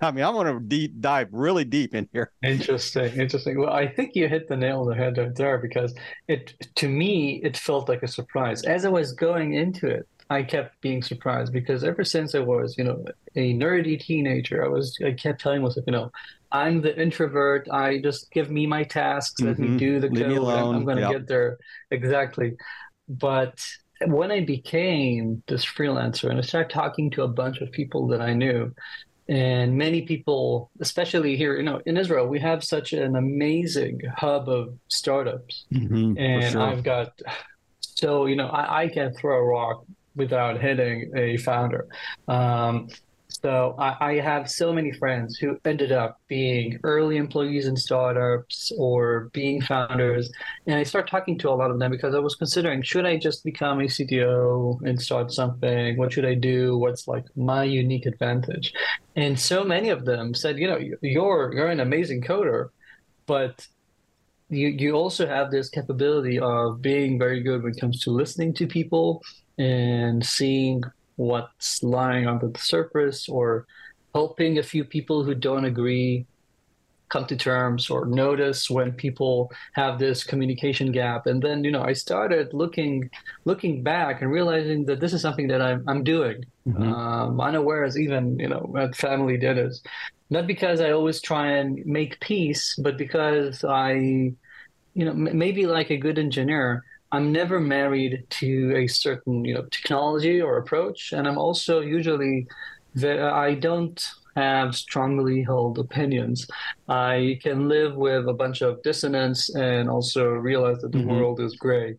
I 0.00 0.10
mean, 0.10 0.24
I 0.24 0.30
want 0.30 0.48
to 0.48 0.60
deep 0.60 1.00
dive 1.00 1.28
really 1.32 1.64
deep 1.64 1.94
in 1.94 2.08
here. 2.12 2.32
Interesting, 2.42 3.18
interesting. 3.18 3.58
Well, 3.58 3.72
I 3.72 3.86
think 3.86 4.14
you 4.14 4.28
hit 4.28 4.48
the 4.48 4.56
nail 4.56 4.80
on 4.80 4.88
the 4.88 4.94
head 4.94 5.16
right 5.16 5.34
there 5.34 5.58
because 5.58 5.94
it, 6.28 6.54
to 6.76 6.88
me, 6.88 7.40
it 7.42 7.56
felt 7.56 7.88
like 7.88 8.02
a 8.02 8.08
surprise. 8.08 8.62
As 8.64 8.84
I 8.84 8.90
was 8.90 9.12
going 9.12 9.54
into 9.54 9.86
it, 9.86 10.06
I 10.30 10.42
kept 10.42 10.80
being 10.80 11.02
surprised 11.02 11.52
because 11.52 11.84
ever 11.84 12.04
since 12.04 12.34
I 12.34 12.40
was, 12.40 12.76
you 12.78 12.84
know, 12.84 13.04
a 13.36 13.54
nerdy 13.54 13.98
teenager, 14.00 14.64
I 14.64 14.68
was, 14.68 14.96
I 15.04 15.12
kept 15.12 15.40
telling 15.40 15.62
myself, 15.62 15.84
you 15.86 15.92
know, 15.92 16.10
I'm 16.50 16.80
the 16.80 16.98
introvert. 17.00 17.68
I 17.70 17.98
just 17.98 18.30
give 18.30 18.50
me 18.50 18.66
my 18.66 18.84
tasks, 18.84 19.40
mm-hmm. 19.40 19.48
let 19.48 19.58
me 19.58 19.68
mm-hmm. 19.68 19.76
do 19.78 20.00
the 20.00 20.08
Leave 20.08 20.36
code. 20.38 20.48
I'm, 20.48 20.74
I'm 20.76 20.84
going 20.84 20.96
to 20.96 21.02
yep. 21.02 21.12
get 21.12 21.28
there 21.28 21.58
exactly. 21.90 22.56
But 23.08 23.64
when 24.06 24.30
I 24.30 24.44
became 24.44 25.42
this 25.46 25.64
freelancer 25.64 26.30
and 26.30 26.38
I 26.38 26.42
started 26.42 26.70
talking 26.70 27.10
to 27.12 27.22
a 27.22 27.28
bunch 27.28 27.60
of 27.60 27.70
people 27.72 28.06
that 28.08 28.20
I 28.20 28.34
knew, 28.34 28.74
and 29.28 29.76
many 29.76 30.02
people, 30.02 30.70
especially 30.80 31.36
here, 31.36 31.56
you 31.56 31.62
know, 31.62 31.80
in 31.86 31.96
Israel, 31.96 32.26
we 32.26 32.40
have 32.40 32.64
such 32.64 32.92
an 32.92 33.16
amazing 33.16 34.00
hub 34.16 34.48
of 34.48 34.76
startups, 34.88 35.64
mm-hmm, 35.72 36.18
and 36.18 36.52
sure. 36.52 36.60
I've 36.60 36.82
got 36.82 37.12
so 37.80 38.26
you 38.26 38.36
know 38.36 38.48
I, 38.48 38.82
I 38.82 38.88
can 38.88 39.14
throw 39.14 39.36
a 39.36 39.42
rock 39.42 39.84
without 40.14 40.60
hitting 40.60 41.12
a 41.16 41.36
founder. 41.38 41.86
Um, 42.28 42.88
so 43.42 43.74
I, 43.78 43.96
I, 44.00 44.14
have 44.20 44.50
so 44.50 44.72
many 44.72 44.92
friends 44.92 45.36
who 45.36 45.58
ended 45.64 45.90
up 45.90 46.20
being 46.28 46.78
early 46.84 47.16
employees 47.16 47.66
in 47.66 47.76
startups 47.76 48.70
or 48.78 49.30
being 49.32 49.60
founders. 49.62 50.30
And 50.66 50.76
I 50.76 50.82
start 50.82 51.08
talking 51.08 51.38
to 51.38 51.48
a 51.48 51.50
lot 51.50 51.70
of 51.70 51.78
them 51.78 51.90
because 51.90 52.14
I 52.14 52.18
was 52.18 52.34
considering 52.34 52.82
should 52.82 53.06
I 53.06 53.16
just 53.16 53.42
become 53.42 53.80
a 53.80 53.84
CTO 53.84 54.80
and 54.82 55.00
start 55.00 55.32
something? 55.32 55.96
What 55.96 56.12
should 56.12 56.26
I 56.26 56.34
do? 56.34 56.76
What's 56.76 57.08
like 57.08 57.24
my 57.34 57.64
unique 57.64 58.06
advantage? 58.06 58.72
And 59.16 59.38
so 59.38 59.64
many 59.64 59.88
of 59.88 60.04
them 60.04 60.34
said, 60.34 60.58
you 60.58 60.68
know, 60.68 60.78
you're 61.00 61.52
you're 61.54 61.68
an 61.68 61.80
amazing 61.80 62.22
coder, 62.22 62.68
but 63.26 63.66
you 64.52 64.68
you 64.68 64.92
also 64.92 65.26
have 65.26 65.50
this 65.50 65.68
capability 65.68 66.38
of 66.38 66.82
being 66.82 67.18
very 67.18 67.42
good 67.42 67.62
when 67.62 67.72
it 67.72 67.80
comes 67.80 68.00
to 68.00 68.10
listening 68.10 68.52
to 68.54 68.66
people 68.66 69.22
and 69.58 70.24
seeing 70.24 70.82
what's 71.16 71.82
lying 71.82 72.26
under 72.26 72.48
the 72.48 72.58
surface 72.58 73.28
or 73.28 73.66
helping 74.14 74.58
a 74.58 74.62
few 74.62 74.84
people 74.84 75.24
who 75.24 75.34
don't 75.34 75.64
agree 75.64 76.26
come 77.12 77.26
to 77.26 77.36
terms 77.36 77.90
or 77.90 78.06
notice 78.06 78.70
when 78.70 78.90
people 78.90 79.52
have 79.74 79.98
this 79.98 80.24
communication 80.24 80.90
gap. 80.90 81.26
And 81.26 81.42
then 81.42 81.62
you 81.62 81.70
know 81.70 81.84
i 81.84 81.92
started 81.92 82.52
looking 82.52 83.10
looking 83.44 83.82
back 83.82 84.22
and 84.22 84.30
realizing 84.30 84.86
that 84.86 85.00
this 85.00 85.12
is 85.12 85.20
something 85.20 85.48
that 85.48 85.60
i'm, 85.62 85.84
I'm 85.86 86.02
doing. 86.04 86.44
Mm-hmm. 86.66 86.92
um, 86.92 87.40
unawares 87.40 87.98
even 87.98 88.38
you 88.38 88.48
know 88.48 88.74
at 88.78 88.96
family 88.96 89.36
dinners. 89.36 89.82
Not 90.30 90.46
because 90.46 90.80
i 90.80 90.90
always 90.92 91.20
try 91.20 91.46
and 91.58 91.84
make 91.84 92.20
peace 92.20 92.74
but 92.84 92.96
because 92.96 93.64
i 93.64 94.32
you 94.94 95.04
know 95.04 95.12
m- 95.12 95.36
maybe 95.36 95.66
like 95.66 95.90
a 95.90 95.96
good 95.96 96.18
engineer 96.18 96.84
I'm 97.12 97.30
never 97.30 97.60
married 97.60 98.24
to 98.40 98.74
a 98.74 98.86
certain 98.86 99.44
you 99.44 99.54
know 99.54 99.66
technology 99.70 100.40
or 100.40 100.56
approach, 100.56 101.12
and 101.12 101.28
I'm 101.28 101.38
also 101.38 101.80
usually 101.80 102.46
that 102.94 103.20
I 103.20 103.54
don't 103.54 104.02
have 104.34 104.74
strongly 104.74 105.42
held 105.42 105.78
opinions. 105.78 106.46
I 106.88 107.38
can 107.42 107.68
live 107.68 107.96
with 107.96 108.28
a 108.28 108.32
bunch 108.32 108.62
of 108.62 108.82
dissonance 108.82 109.54
and 109.54 109.90
also 109.90 110.24
realize 110.24 110.78
that 110.78 110.92
the 110.92 110.98
mm-hmm. 110.98 111.10
world 111.10 111.40
is 111.40 111.54
gray. 111.56 111.96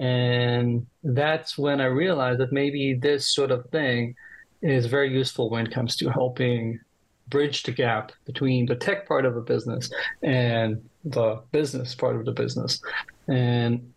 And 0.00 0.86
that's 1.04 1.56
when 1.56 1.80
I 1.80 1.86
realized 1.86 2.40
that 2.40 2.52
maybe 2.52 2.94
this 2.94 3.32
sort 3.32 3.52
of 3.52 3.64
thing 3.70 4.16
is 4.60 4.86
very 4.86 5.12
useful 5.12 5.50
when 5.50 5.66
it 5.66 5.72
comes 5.72 5.94
to 5.96 6.08
helping 6.08 6.80
bridge 7.28 7.62
the 7.62 7.72
gap 7.72 8.12
between 8.24 8.66
the 8.66 8.74
tech 8.74 9.06
part 9.06 9.24
of 9.24 9.36
a 9.36 9.42
business 9.42 9.90
and 10.22 10.82
the 11.10 11.42
business 11.52 11.94
part 11.94 12.16
of 12.16 12.24
the 12.24 12.32
business. 12.32 12.80
And 13.28 13.92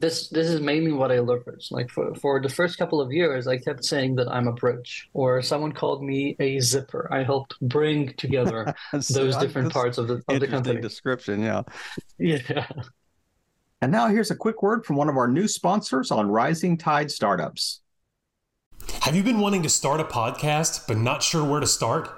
this 0.00 0.28
this 0.28 0.48
is 0.48 0.60
mainly 0.60 0.92
what 0.92 1.12
I 1.12 1.20
leverage. 1.20 1.70
Like 1.70 1.90
for 1.90 2.14
for 2.14 2.40
the 2.40 2.48
first 2.48 2.78
couple 2.78 3.00
of 3.00 3.12
years, 3.12 3.46
I 3.46 3.58
kept 3.58 3.84
saying 3.84 4.16
that 4.16 4.28
I'm 4.28 4.48
a 4.48 4.52
bridge, 4.52 5.08
or 5.12 5.42
someone 5.42 5.72
called 5.72 6.02
me 6.02 6.36
a 6.40 6.58
zipper. 6.60 7.08
I 7.12 7.22
helped 7.22 7.54
bring 7.60 8.14
together 8.14 8.74
those 8.92 9.36
different 9.36 9.72
parts 9.72 9.98
of 9.98 10.08
the 10.08 10.22
of 10.28 10.40
the 10.40 10.48
company. 10.48 10.80
Description, 10.80 11.42
yeah, 11.42 11.62
yeah. 12.18 12.66
And 13.82 13.92
now 13.92 14.08
here's 14.08 14.30
a 14.30 14.36
quick 14.36 14.62
word 14.62 14.84
from 14.84 14.96
one 14.96 15.08
of 15.08 15.16
our 15.16 15.28
new 15.28 15.48
sponsors 15.48 16.10
on 16.10 16.30
Rising 16.30 16.76
Tide 16.76 17.10
Startups. 17.10 17.80
Have 19.02 19.14
you 19.14 19.22
been 19.22 19.40
wanting 19.40 19.62
to 19.62 19.68
start 19.68 20.00
a 20.00 20.04
podcast 20.04 20.86
but 20.88 20.96
not 20.96 21.22
sure 21.22 21.44
where 21.44 21.60
to 21.60 21.66
start? 21.66 22.10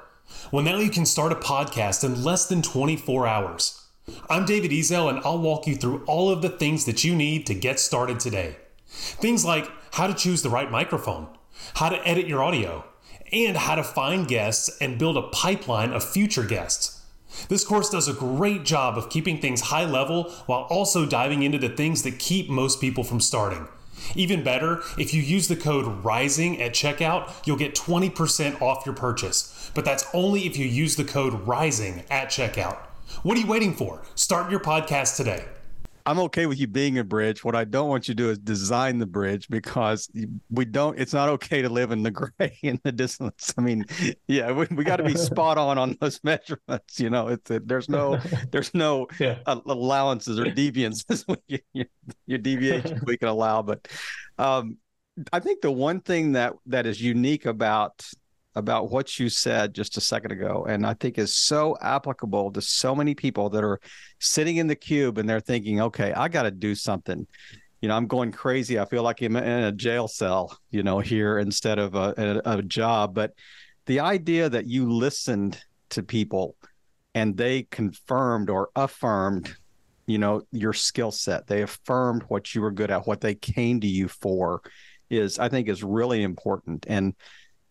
Well, 0.50 0.64
now 0.64 0.78
you 0.78 0.90
can 0.90 1.06
start 1.06 1.32
a 1.32 1.36
podcast 1.36 2.04
in 2.04 2.22
less 2.22 2.46
than 2.46 2.62
24 2.62 3.26
hours. 3.26 3.81
I'm 4.28 4.46
David 4.46 4.72
Ezel, 4.72 5.08
and 5.08 5.20
I'll 5.24 5.38
walk 5.38 5.66
you 5.66 5.76
through 5.76 6.02
all 6.06 6.30
of 6.30 6.42
the 6.42 6.48
things 6.48 6.86
that 6.86 7.04
you 7.04 7.14
need 7.14 7.46
to 7.46 7.54
get 7.54 7.78
started 7.78 8.18
today. 8.18 8.56
Things 8.88 9.44
like 9.44 9.70
how 9.92 10.08
to 10.08 10.14
choose 10.14 10.42
the 10.42 10.50
right 10.50 10.70
microphone, 10.70 11.28
how 11.74 11.88
to 11.88 12.08
edit 12.08 12.26
your 12.26 12.42
audio, 12.42 12.84
and 13.32 13.56
how 13.56 13.76
to 13.76 13.84
find 13.84 14.26
guests 14.26 14.76
and 14.80 14.98
build 14.98 15.16
a 15.16 15.28
pipeline 15.28 15.92
of 15.92 16.02
future 16.02 16.42
guests. 16.42 17.02
This 17.48 17.64
course 17.64 17.90
does 17.90 18.08
a 18.08 18.12
great 18.12 18.64
job 18.64 18.98
of 18.98 19.08
keeping 19.08 19.40
things 19.40 19.60
high 19.60 19.84
level 19.84 20.30
while 20.46 20.62
also 20.62 21.06
diving 21.06 21.42
into 21.42 21.58
the 21.58 21.68
things 21.68 22.02
that 22.02 22.18
keep 22.18 22.50
most 22.50 22.80
people 22.80 23.04
from 23.04 23.20
starting. 23.20 23.68
Even 24.16 24.42
better, 24.42 24.82
if 24.98 25.14
you 25.14 25.22
use 25.22 25.46
the 25.46 25.56
code 25.56 26.04
RISING 26.04 26.60
at 26.60 26.72
checkout, 26.72 27.30
you'll 27.46 27.56
get 27.56 27.76
20% 27.76 28.60
off 28.60 28.84
your 28.84 28.96
purchase. 28.96 29.70
But 29.74 29.84
that's 29.84 30.06
only 30.12 30.46
if 30.46 30.56
you 30.58 30.66
use 30.66 30.96
the 30.96 31.04
code 31.04 31.46
RISING 31.46 32.02
at 32.10 32.28
checkout. 32.28 32.78
What 33.22 33.36
are 33.36 33.40
you 33.40 33.46
waiting 33.46 33.74
for? 33.74 34.02
Start 34.14 34.50
your 34.50 34.60
podcast 34.60 35.16
today. 35.16 35.44
I'm 36.04 36.18
okay 36.18 36.46
with 36.46 36.58
you 36.58 36.66
being 36.66 36.98
a 36.98 37.04
bridge. 37.04 37.44
What 37.44 37.54
I 37.54 37.64
don't 37.64 37.88
want 37.88 38.08
you 38.08 38.14
to 38.14 38.22
do 38.22 38.30
is 38.30 38.38
design 38.38 38.98
the 38.98 39.06
bridge 39.06 39.48
because 39.48 40.10
we 40.50 40.64
don't. 40.64 40.98
It's 40.98 41.12
not 41.12 41.28
okay 41.28 41.62
to 41.62 41.68
live 41.68 41.92
in 41.92 42.02
the 42.02 42.10
gray 42.38 42.58
in 42.62 42.80
the 42.82 42.90
distance. 42.90 43.54
I 43.56 43.60
mean, 43.60 43.84
yeah, 44.26 44.50
we, 44.50 44.66
we 44.72 44.82
got 44.82 44.96
to 44.96 45.04
be 45.04 45.14
spot 45.16 45.58
on 45.58 45.78
on 45.78 45.96
those 46.00 46.18
measurements. 46.24 46.98
You 46.98 47.10
know, 47.10 47.28
it's 47.28 47.50
it, 47.50 47.68
there's 47.68 47.88
no 47.88 48.18
there's 48.50 48.74
no 48.74 49.06
yeah. 49.20 49.38
allowances 49.46 50.40
or 50.40 50.46
deviances. 50.46 51.24
your, 51.72 51.86
your 52.26 52.38
deviation 52.38 53.00
we 53.06 53.16
can 53.16 53.28
allow, 53.28 53.62
but 53.62 53.86
um, 54.38 54.78
I 55.32 55.38
think 55.38 55.60
the 55.60 55.70
one 55.70 56.00
thing 56.00 56.32
that 56.32 56.54
that 56.66 56.86
is 56.86 57.00
unique 57.00 57.46
about 57.46 58.04
about 58.54 58.90
what 58.90 59.18
you 59.18 59.28
said 59.28 59.74
just 59.74 59.96
a 59.96 60.00
second 60.00 60.32
ago, 60.32 60.66
and 60.68 60.86
I 60.86 60.94
think 60.94 61.18
is 61.18 61.34
so 61.34 61.76
applicable 61.80 62.52
to 62.52 62.60
so 62.60 62.94
many 62.94 63.14
people 63.14 63.50
that 63.50 63.64
are 63.64 63.80
sitting 64.20 64.56
in 64.56 64.66
the 64.66 64.76
cube 64.76 65.18
and 65.18 65.28
they're 65.28 65.40
thinking, 65.40 65.80
okay, 65.80 66.12
I 66.12 66.28
got 66.28 66.42
to 66.42 66.50
do 66.50 66.74
something. 66.74 67.26
You 67.80 67.88
know, 67.88 67.96
I'm 67.96 68.06
going 68.06 68.30
crazy. 68.30 68.78
I 68.78 68.84
feel 68.84 69.02
like 69.02 69.22
I'm 69.22 69.36
in 69.36 69.64
a 69.64 69.72
jail 69.72 70.06
cell, 70.06 70.56
you 70.70 70.82
know, 70.82 71.00
here 71.00 71.38
instead 71.38 71.78
of 71.78 71.94
a, 71.94 72.42
a, 72.44 72.58
a 72.58 72.62
job. 72.62 73.14
But 73.14 73.32
the 73.86 74.00
idea 74.00 74.48
that 74.48 74.66
you 74.66 74.90
listened 74.90 75.60
to 75.90 76.02
people 76.02 76.56
and 77.14 77.36
they 77.36 77.64
confirmed 77.64 78.50
or 78.50 78.70
affirmed 78.76 79.54
you 80.06 80.18
know 80.18 80.42
your 80.50 80.72
skill 80.72 81.10
set 81.10 81.46
they 81.46 81.62
affirmed 81.62 82.22
what 82.28 82.54
you 82.54 82.60
were 82.60 82.70
good 82.70 82.90
at 82.90 83.06
what 83.06 83.20
they 83.20 83.34
came 83.34 83.80
to 83.80 83.86
you 83.86 84.08
for 84.08 84.62
is 85.10 85.38
i 85.38 85.48
think 85.48 85.68
is 85.68 85.84
really 85.84 86.22
important 86.22 86.86
and 86.88 87.14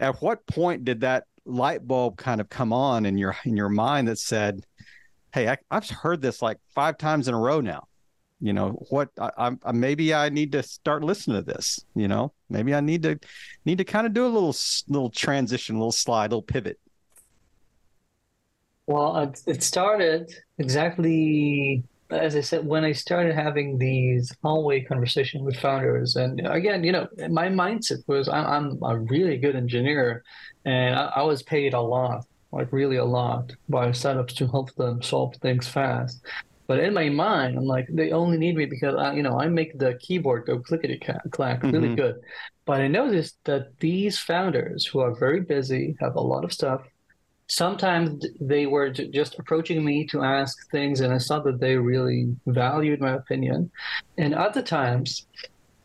at 0.02 0.22
what 0.22 0.46
point 0.48 0.84
did 0.84 1.02
that 1.02 1.26
light 1.46 1.88
bulb 1.88 2.18
kind 2.18 2.42
of 2.42 2.50
come 2.50 2.74
on 2.74 3.06
in 3.06 3.18
your 3.18 3.36
in 3.46 3.56
your 3.56 3.70
mind 3.70 4.08
that 4.08 4.18
said 4.18 4.66
hey 5.34 5.48
I, 5.48 5.58
have 5.72 5.90
heard 5.90 6.22
this 6.22 6.42
like 6.42 6.58
five 6.76 6.98
times 6.98 7.28
in 7.30 7.34
a 7.34 7.40
row 7.40 7.62
now. 7.62 7.88
You 8.44 8.54
know 8.54 8.72
what 8.90 9.10
I, 9.20 9.52
I 9.64 9.72
maybe 9.72 10.16
i 10.16 10.28
need 10.30 10.52
to 10.54 10.64
start 10.64 11.04
listening 11.04 11.38
to 11.38 11.44
this 11.44 11.80
you 11.96 12.08
know? 12.08 12.34
Maybe 12.50 12.74
i 12.74 12.82
need 12.82 13.04
to 13.04 13.20
need 13.66 13.78
to 13.78 13.84
kind 13.84 14.08
of 14.08 14.14
do 14.14 14.26
a 14.26 14.28
little 14.28 14.56
little 14.88 15.12
transition 15.12 15.76
a 15.76 15.78
little 15.78 15.92
slide 15.92 16.32
a 16.32 16.36
little 16.36 16.42
pivot. 16.42 16.80
Well 18.88 19.16
uh, 19.16 19.32
it 19.46 19.62
started 19.62 20.34
exactly 20.58 21.84
as 22.12 22.36
I 22.36 22.42
said, 22.42 22.66
when 22.66 22.84
I 22.84 22.92
started 22.92 23.36
having 23.36 23.78
these 23.78 24.32
hallway 24.44 24.82
conversations 24.82 25.44
with 25.44 25.58
founders, 25.58 26.16
and 26.16 26.46
again, 26.46 26.84
you 26.84 26.92
know, 26.92 27.08
my 27.30 27.48
mindset 27.48 28.08
was 28.08 28.28
I'm, 28.28 28.46
I'm 28.46 28.84
a 28.84 29.00
really 29.00 29.38
good 29.38 29.56
engineer, 29.56 30.24
and 30.66 30.96
I, 30.96 31.12
I, 31.16 31.22
was 31.24 31.44
paid 31.44 31.74
a 31.74 31.82
lot, 31.82 32.26
like 32.52 32.72
really 32.72 32.98
a 32.98 33.06
lot, 33.06 33.54
by 33.70 33.92
startups 33.92 34.34
to 34.36 34.48
help 34.48 34.74
them 34.76 35.02
solve 35.02 35.36
things 35.38 35.68
fast. 35.68 36.22
But 36.68 36.80
in 36.80 36.94
my 36.94 37.10
mind, 37.10 37.58
I'm 37.58 37.66
like, 37.66 37.88
they 37.92 38.12
only 38.12 38.38
need 38.38 38.56
me 38.56 38.66
because 38.66 38.96
I, 38.96 39.14
you 39.14 39.24
know, 39.24 39.40
I 39.40 39.48
make 39.48 39.78
the 39.78 39.96
keyboard 40.00 40.46
go 40.46 40.60
clickety 40.60 41.02
clack 41.32 41.64
really 41.64 41.90
mm-hmm. 41.90 41.96
good. 41.96 42.22
But 42.66 42.82
I 42.82 42.88
noticed 42.88 43.38
that 43.44 43.78
these 43.80 44.18
founders 44.18 44.86
who 44.86 45.00
are 45.00 45.14
very 45.14 45.42
busy, 45.42 45.98
have 46.00 46.16
a 46.16 46.22
lot 46.22 46.46
of 46.46 46.54
stuff, 46.54 46.82
sometimes 47.52 48.26
they 48.40 48.66
were 48.66 48.90
just 48.90 49.38
approaching 49.38 49.84
me 49.84 50.08
to 50.08 50.24
ask 50.24 50.70
things 50.72 51.02
and 51.02 51.14
i 51.14 51.18
saw 51.18 51.38
that 51.40 51.60
they 51.60 51.76
really 51.76 52.34
valued 52.48 53.02
my 53.02 53.12
opinion 53.12 53.70
and 54.18 54.34
other 54.34 54.62
times 54.62 55.28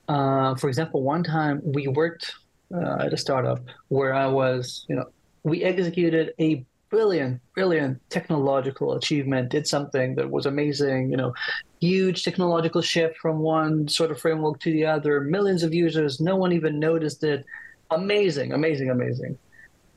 uh, 0.09 0.55
for 0.55 0.69
example 0.69 1.03
one 1.03 1.25
time 1.25 1.61
we 1.65 1.89
worked 1.89 2.33
uh, 2.73 3.07
at 3.07 3.13
a 3.13 3.17
startup 3.17 3.59
where 3.89 4.15
i 4.15 4.27
was 4.27 4.87
you 4.89 4.95
know 4.95 5.07
we 5.43 5.65
executed 5.65 6.33
a 6.39 6.65
brilliant, 6.89 7.41
brilliant 7.55 8.01
technological 8.11 8.93
achievement, 8.93 9.49
did 9.49 9.67
something 9.67 10.15
that 10.15 10.31
was 10.31 10.47
amazing, 10.47 11.11
you 11.11 11.17
know, 11.17 11.35
huge 11.81 12.23
technological 12.23 12.81
shift 12.81 13.17
from 13.19 13.41
one 13.41 13.89
sort 13.89 14.13
of 14.13 14.21
framework 14.21 14.61
to 14.61 14.73
the 14.73 14.87
other, 14.87 15.21
millions 15.21 15.63
of 15.65 15.75
users, 15.75 16.21
no 16.21 16.37
one 16.37 16.53
even 16.53 16.79
noticed 16.79 17.25
it. 17.25 17.45
Amazing, 17.91 18.53
amazing, 18.53 18.91
amazing. 18.91 19.37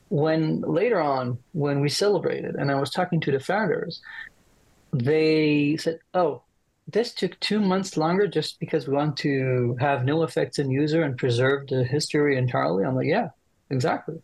When 0.10 0.62
later 0.62 1.00
on, 1.00 1.38
when 1.54 1.82
we 1.82 1.90
celebrated 1.90 2.56
and 2.56 2.72
I 2.72 2.80
was 2.80 2.90
talking 2.90 3.20
to 3.22 3.32
the 3.32 3.40
founders, 3.40 4.02
they 4.92 5.78
said, 5.78 6.00
Oh, 6.14 6.44
this 6.92 7.14
took 7.14 7.40
two 7.40 7.60
months 7.60 7.98
longer 7.98 8.28
just 8.28 8.60
because 8.60 8.88
we 8.88 8.96
want 8.96 9.18
to 9.18 9.76
have 9.80 10.06
no 10.06 10.24
effects 10.24 10.60
in 10.60 10.72
user 10.72 11.04
and 11.04 11.18
preserve 11.18 11.68
the 11.68 11.84
history 11.84 12.38
entirely. 12.38 12.84
I'm 12.84 12.96
like, 12.96 13.08
yeah, 13.08 13.30
exactly. 13.70 14.16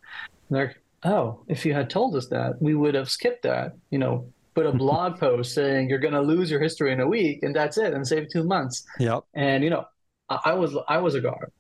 They're 0.50 0.68
like, 0.68 0.78
oh, 1.04 1.42
if 1.48 1.66
you 1.66 1.74
had 1.74 1.90
told 1.90 2.16
us 2.16 2.28
that, 2.28 2.62
we 2.62 2.74
would 2.74 2.96
have 2.96 3.10
skipped 3.10 3.44
that, 3.44 3.74
you 3.92 4.00
know, 4.00 4.28
put 4.56 4.66
a 4.66 4.72
blog 4.84 5.20
post 5.20 5.54
saying 5.54 5.90
you're 5.90 6.00
going 6.00 6.14
to 6.14 6.22
lose 6.22 6.50
your 6.50 6.60
history 6.60 6.92
in 6.92 7.00
a 7.00 7.08
week 7.08 7.44
and 7.44 7.56
that's 7.56 7.78
it 7.78 7.94
and 7.94 8.08
save 8.08 8.30
two 8.32 8.44
months. 8.44 8.84
Yep. 9.00 9.24
And, 9.34 9.64
you 9.64 9.70
know, 9.70 9.86
I 10.28 10.54
was, 10.54 10.76
I 10.88 10.98
was 10.98 11.14
a 11.14 11.22
guard. 11.22 11.52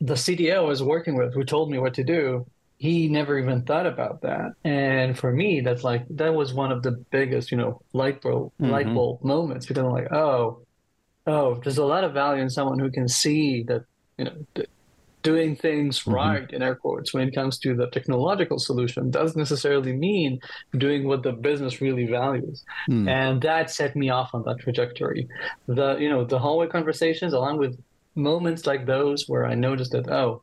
The 0.00 0.14
CTO 0.14 0.56
I 0.56 0.60
was 0.60 0.82
working 0.82 1.16
with 1.16 1.34
who 1.34 1.44
told 1.44 1.70
me 1.70 1.78
what 1.78 1.94
to 1.94 2.04
do, 2.04 2.46
he 2.80 3.08
never 3.08 3.38
even 3.38 3.62
thought 3.62 3.84
about 3.84 4.22
that. 4.22 4.52
And 4.64 5.16
for 5.16 5.30
me, 5.30 5.60
that's 5.60 5.84
like, 5.84 6.06
that 6.16 6.34
was 6.34 6.54
one 6.54 6.72
of 6.72 6.82
the 6.82 6.92
biggest, 7.10 7.50
you 7.50 7.58
know, 7.58 7.82
light 7.92 8.22
bulb, 8.22 8.52
mm-hmm. 8.58 8.70
light 8.70 8.86
bulb 8.86 9.22
moments 9.22 9.66
because 9.66 9.84
I'm 9.84 9.90
like, 9.90 10.10
oh, 10.10 10.62
oh, 11.26 11.60
there's 11.62 11.76
a 11.76 11.84
lot 11.84 12.04
of 12.04 12.14
value 12.14 12.40
in 12.40 12.48
someone 12.48 12.78
who 12.78 12.90
can 12.90 13.06
see 13.06 13.64
that, 13.64 13.84
you 14.16 14.24
know, 14.24 14.64
doing 15.20 15.56
things 15.56 16.00
mm-hmm. 16.00 16.12
right 16.12 16.50
in 16.52 16.62
air 16.62 16.74
quotes 16.74 17.12
when 17.12 17.28
it 17.28 17.34
comes 17.34 17.58
to 17.58 17.76
the 17.76 17.86
technological 17.88 18.58
solution 18.58 19.10
doesn't 19.10 19.38
necessarily 19.38 19.92
mean 19.92 20.40
doing 20.78 21.06
what 21.06 21.22
the 21.22 21.32
business 21.32 21.82
really 21.82 22.06
values 22.06 22.64
mm. 22.88 23.06
and 23.06 23.42
that 23.42 23.70
set 23.70 23.94
me 23.94 24.08
off 24.08 24.30
on 24.32 24.42
that 24.44 24.58
trajectory 24.58 25.28
the 25.66 25.98
you 25.98 26.08
know 26.08 26.24
the 26.24 26.38
hallway 26.38 26.66
conversations 26.66 27.34
along 27.34 27.58
with 27.58 27.78
moments 28.14 28.66
like 28.66 28.86
those 28.86 29.28
where 29.28 29.44
i 29.44 29.54
noticed 29.54 29.92
that 29.92 30.08
oh 30.08 30.42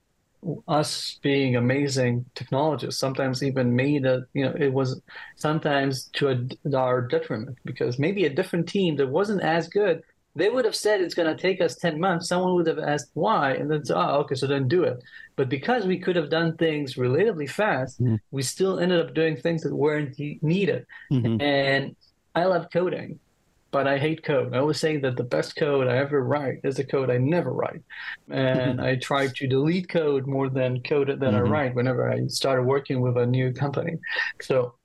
us 0.68 1.20
being 1.22 1.56
amazing 1.56 2.26
technologists 2.36 3.00
sometimes 3.00 3.44
even 3.44 3.76
made 3.76 4.06
a 4.06 4.26
you 4.34 4.46
know 4.46 4.54
it 4.58 4.72
was 4.72 5.02
sometimes 5.36 6.10
to 6.14 6.30
a, 6.30 6.76
our 6.78 7.02
detriment 7.02 7.58
because 7.66 7.98
maybe 7.98 8.26
a 8.26 8.30
different 8.30 8.68
team 8.68 8.96
that 8.96 9.08
wasn't 9.08 9.42
as 9.42 9.68
good 9.68 10.02
they 10.38 10.50
would 10.50 10.66
have 10.66 10.76
said 10.76 11.02
it's 11.02 11.16
going 11.16 11.36
to 11.36 11.42
take 11.42 11.62
us 11.62 11.76
10 11.76 12.00
months. 12.00 12.30
Someone 12.30 12.54
would 12.54 12.68
have 12.68 12.78
asked 12.78 13.10
why, 13.16 13.54
and 13.54 13.72
then, 13.72 13.82
oh, 13.90 14.20
okay, 14.20 14.36
so 14.36 14.46
then 14.46 14.68
do 14.68 14.84
it. 14.84 15.02
But 15.36 15.50
because 15.50 15.86
we 15.86 15.98
could 15.98 16.16
have 16.16 16.30
done 16.30 16.56
things 16.58 16.96
relatively 16.96 17.48
fast, 17.48 18.00
mm-hmm. 18.00 18.16
we 18.30 18.44
still 18.44 18.80
ended 18.80 19.00
up 19.00 19.16
doing 19.16 19.36
things 19.36 19.64
that 19.64 19.74
weren't 19.74 20.18
needed. 20.20 20.86
Mm-hmm. 21.12 21.42
And 21.42 21.96
I 22.36 22.46
love 22.46 22.68
coding, 22.72 23.20
but 23.72 23.88
I 23.88 23.98
hate 23.98 24.24
code. 24.24 24.54
I 24.54 24.60
always 24.60 24.80
say 24.80 24.98
that 24.98 25.18
the 25.18 25.24
best 25.24 25.56
code 25.56 25.88
I 25.88 25.98
ever 25.98 26.24
write 26.24 26.60
is 26.64 26.78
the 26.78 26.84
code 26.84 27.10
I 27.10 27.18
never 27.18 27.52
write. 27.52 27.82
And 28.30 28.80
I 28.82 28.96
try 28.96 29.28
to 29.28 29.48
delete 29.48 29.90
code 29.90 30.26
more 30.26 30.50
than 30.50 30.82
code 30.84 31.10
that 31.10 31.20
mm-hmm. 31.20 31.36
I 31.36 31.42
write 31.42 31.76
whenever 31.76 32.10
I 32.10 32.28
started 32.28 32.64
working 32.64 33.02
with 33.02 33.18
a 33.18 33.26
new 33.26 33.54
company. 33.54 33.98
So 34.42 34.76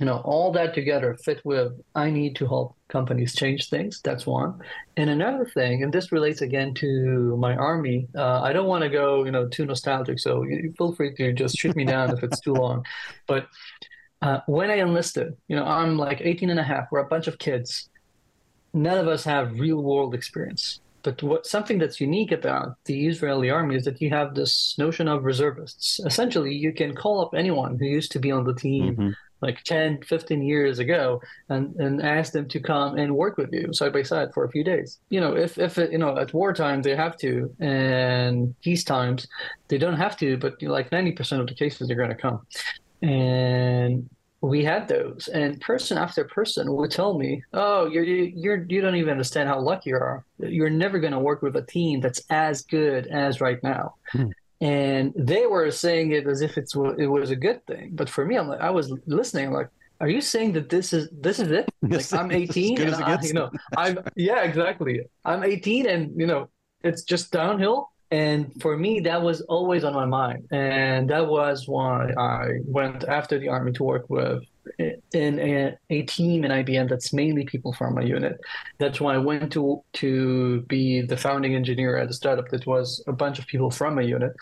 you 0.00 0.06
know 0.06 0.16
all 0.24 0.50
that 0.50 0.74
together 0.74 1.14
fit 1.22 1.40
with 1.44 1.72
i 1.94 2.10
need 2.10 2.34
to 2.34 2.46
help 2.46 2.74
companies 2.88 3.34
change 3.34 3.68
things 3.68 4.00
that's 4.02 4.26
one 4.26 4.58
and 4.96 5.10
another 5.10 5.44
thing 5.44 5.82
and 5.82 5.92
this 5.92 6.10
relates 6.10 6.40
again 6.40 6.74
to 6.74 7.36
my 7.36 7.54
army 7.54 8.08
uh, 8.16 8.40
i 8.40 8.52
don't 8.52 8.66
want 8.66 8.82
to 8.82 8.88
go 8.88 9.24
you 9.24 9.30
know 9.30 9.46
too 9.46 9.66
nostalgic 9.66 10.18
so 10.18 10.44
feel 10.76 10.94
free 10.94 11.14
to 11.14 11.32
just 11.32 11.56
shoot 11.56 11.76
me 11.76 11.84
down 11.84 12.10
if 12.10 12.24
it's 12.24 12.40
too 12.40 12.54
long 12.54 12.84
but 13.28 13.46
uh, 14.22 14.40
when 14.46 14.70
i 14.70 14.76
enlisted 14.76 15.36
you 15.48 15.54
know 15.54 15.64
i'm 15.64 15.96
like 15.98 16.20
18 16.22 16.50
and 16.50 16.58
a 16.58 16.64
half 16.64 16.86
we're 16.90 17.00
a 17.00 17.08
bunch 17.08 17.28
of 17.28 17.38
kids 17.38 17.90
none 18.72 18.98
of 18.98 19.08
us 19.08 19.24
have 19.24 19.58
real 19.58 19.82
world 19.82 20.14
experience 20.14 20.80
but 21.02 21.22
what 21.22 21.46
something 21.46 21.78
that's 21.78 21.98
unique 21.98 22.30
about 22.30 22.76
the 22.84 23.06
Israeli 23.06 23.48
army 23.48 23.76
is 23.76 23.84
that 23.84 24.02
you 24.02 24.10
have 24.10 24.34
this 24.34 24.74
notion 24.76 25.08
of 25.08 25.24
reservists. 25.24 25.98
Essentially, 26.04 26.54
you 26.54 26.74
can 26.74 26.94
call 26.94 27.22
up 27.22 27.32
anyone 27.34 27.78
who 27.78 27.86
used 27.86 28.12
to 28.12 28.18
be 28.18 28.30
on 28.30 28.44
the 28.44 28.54
team, 28.54 28.92
mm-hmm 28.92 29.10
like 29.42 29.62
10, 29.64 30.02
15 30.02 30.42
years 30.42 30.78
ago 30.78 31.20
and, 31.48 31.74
and 31.76 32.02
ask 32.02 32.32
them 32.32 32.48
to 32.48 32.60
come 32.60 32.98
and 32.98 33.14
work 33.14 33.36
with 33.36 33.50
you 33.52 33.72
side 33.72 33.92
by 33.92 34.02
side 34.02 34.32
for 34.34 34.44
a 34.44 34.50
few 34.50 34.62
days. 34.62 34.98
You 35.08 35.20
know, 35.20 35.36
if, 35.36 35.58
if 35.58 35.78
it, 35.78 35.92
you 35.92 35.98
know, 35.98 36.16
at 36.18 36.34
wartime 36.34 36.82
they 36.82 36.94
have 36.94 37.16
to 37.18 37.54
and 37.60 38.54
peace 38.60 38.84
times 38.84 39.26
they 39.68 39.78
don't 39.78 39.96
have 39.96 40.16
to, 40.18 40.36
but 40.36 40.60
like 40.62 40.90
90% 40.90 41.40
of 41.40 41.46
the 41.46 41.54
cases 41.54 41.88
they're 41.88 41.96
going 41.96 42.10
to 42.10 42.14
come. 42.14 42.46
And 43.02 44.10
we 44.42 44.64
had 44.64 44.88
those 44.88 45.28
and 45.28 45.60
person 45.60 45.98
after 45.98 46.24
person 46.24 46.72
would 46.74 46.90
tell 46.90 47.18
me, 47.18 47.42
oh, 47.52 47.86
you're, 47.86 48.04
you're, 48.04 48.64
you 48.68 48.80
don't 48.80 48.96
even 48.96 49.10
understand 49.10 49.48
how 49.48 49.60
lucky 49.60 49.90
you 49.90 49.96
are. 49.96 50.24
You're 50.38 50.70
never 50.70 50.98
going 50.98 51.12
to 51.12 51.18
work 51.18 51.42
with 51.42 51.56
a 51.56 51.62
team 51.62 52.00
that's 52.00 52.22
as 52.30 52.62
good 52.62 53.06
as 53.06 53.40
right 53.40 53.62
now. 53.62 53.94
Hmm 54.12 54.30
and 54.60 55.12
they 55.16 55.46
were 55.46 55.70
saying 55.70 56.12
it 56.12 56.26
as 56.26 56.42
if 56.42 56.58
it's 56.58 56.76
what 56.76 56.98
it 56.98 57.06
was 57.06 57.30
a 57.30 57.36
good 57.36 57.64
thing. 57.66 57.90
But 57.92 58.10
for 58.10 58.24
me, 58.24 58.36
I'm 58.36 58.48
like 58.48 58.60
I 58.60 58.70
was 58.70 58.92
listening, 59.06 59.52
like, 59.52 59.68
are 60.00 60.08
you 60.08 60.20
saying 60.20 60.52
that 60.52 60.68
this 60.68 60.92
is 60.92 61.08
this 61.12 61.38
is 61.38 61.50
it? 61.50 61.68
Like 61.82 62.12
I'm 62.12 62.30
18, 62.30 62.80
and 62.80 62.94
I, 62.94 63.18
you 63.22 63.32
know, 63.32 63.50
I'm 63.76 63.98
yeah, 64.16 64.42
exactly. 64.42 65.00
I'm 65.24 65.42
18, 65.42 65.88
and 65.88 66.20
you 66.20 66.26
know, 66.26 66.50
it's 66.82 67.02
just 67.02 67.32
downhill. 67.32 67.90
And 68.10 68.60
for 68.60 68.76
me, 68.76 69.00
that 69.00 69.22
was 69.22 69.40
always 69.42 69.84
on 69.84 69.94
my 69.94 70.04
mind, 70.04 70.48
and 70.50 71.08
that 71.10 71.28
was 71.28 71.68
why 71.68 72.12
I 72.18 72.58
went 72.64 73.04
after 73.04 73.38
the 73.38 73.48
army 73.48 73.70
to 73.72 73.84
work 73.84 74.10
with 74.10 74.42
in 75.12 75.38
a, 75.38 75.76
a, 75.90 76.02
team 76.02 76.44
in 76.44 76.50
IBM 76.50 76.88
that's 76.88 77.12
mainly 77.12 77.44
people 77.44 77.72
from 77.72 77.94
my 77.94 78.02
unit. 78.02 78.38
That's 78.78 79.00
why 79.00 79.14
I 79.14 79.18
went 79.18 79.52
to 79.52 79.82
to 79.94 80.62
be 80.62 81.02
the 81.02 81.16
founding 81.16 81.54
engineer 81.54 81.96
at 81.96 82.10
a 82.10 82.12
startup 82.12 82.48
that 82.48 82.66
was 82.66 83.02
a 83.06 83.12
bunch 83.12 83.38
of 83.38 83.46
people 83.46 83.70
from 83.70 83.94
my 83.94 84.02
unit. 84.02 84.32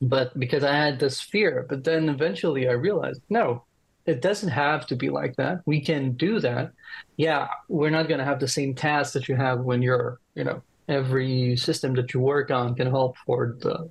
But 0.00 0.38
because 0.38 0.64
I 0.64 0.74
had 0.74 0.98
this 0.98 1.20
fear, 1.20 1.66
but 1.68 1.84
then 1.84 2.08
eventually 2.08 2.68
I 2.68 2.72
realized 2.72 3.20
no, 3.28 3.64
it 4.06 4.22
doesn't 4.22 4.48
have 4.48 4.86
to 4.86 4.96
be 4.96 5.10
like 5.10 5.36
that. 5.36 5.60
We 5.66 5.82
can 5.82 6.12
do 6.12 6.40
that. 6.40 6.72
Yeah, 7.16 7.48
we're 7.68 7.90
not 7.90 8.08
going 8.08 8.18
to 8.18 8.24
have 8.24 8.40
the 8.40 8.48
same 8.48 8.74
tasks 8.74 9.12
that 9.12 9.28
you 9.28 9.36
have 9.36 9.60
when 9.60 9.82
you're, 9.82 10.18
you 10.34 10.44
know, 10.44 10.62
every 10.88 11.56
system 11.56 11.94
that 11.94 12.14
you 12.14 12.20
work 12.20 12.50
on 12.50 12.74
can 12.74 12.88
help 12.88 13.16
for 13.26 13.56
the 13.60 13.88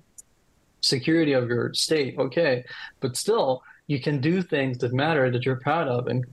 security 0.82 1.34
of 1.34 1.48
your 1.48 1.74
state. 1.74 2.18
Okay, 2.18 2.64
but 3.00 3.18
still 3.18 3.62
you 3.88 4.02
can 4.02 4.20
do 4.20 4.42
things 4.42 4.78
that 4.80 4.94
matter 4.94 5.32
that 5.32 5.46
you're 5.46 5.60
proud 5.60 5.88
of 5.88 6.08
and 6.08 6.26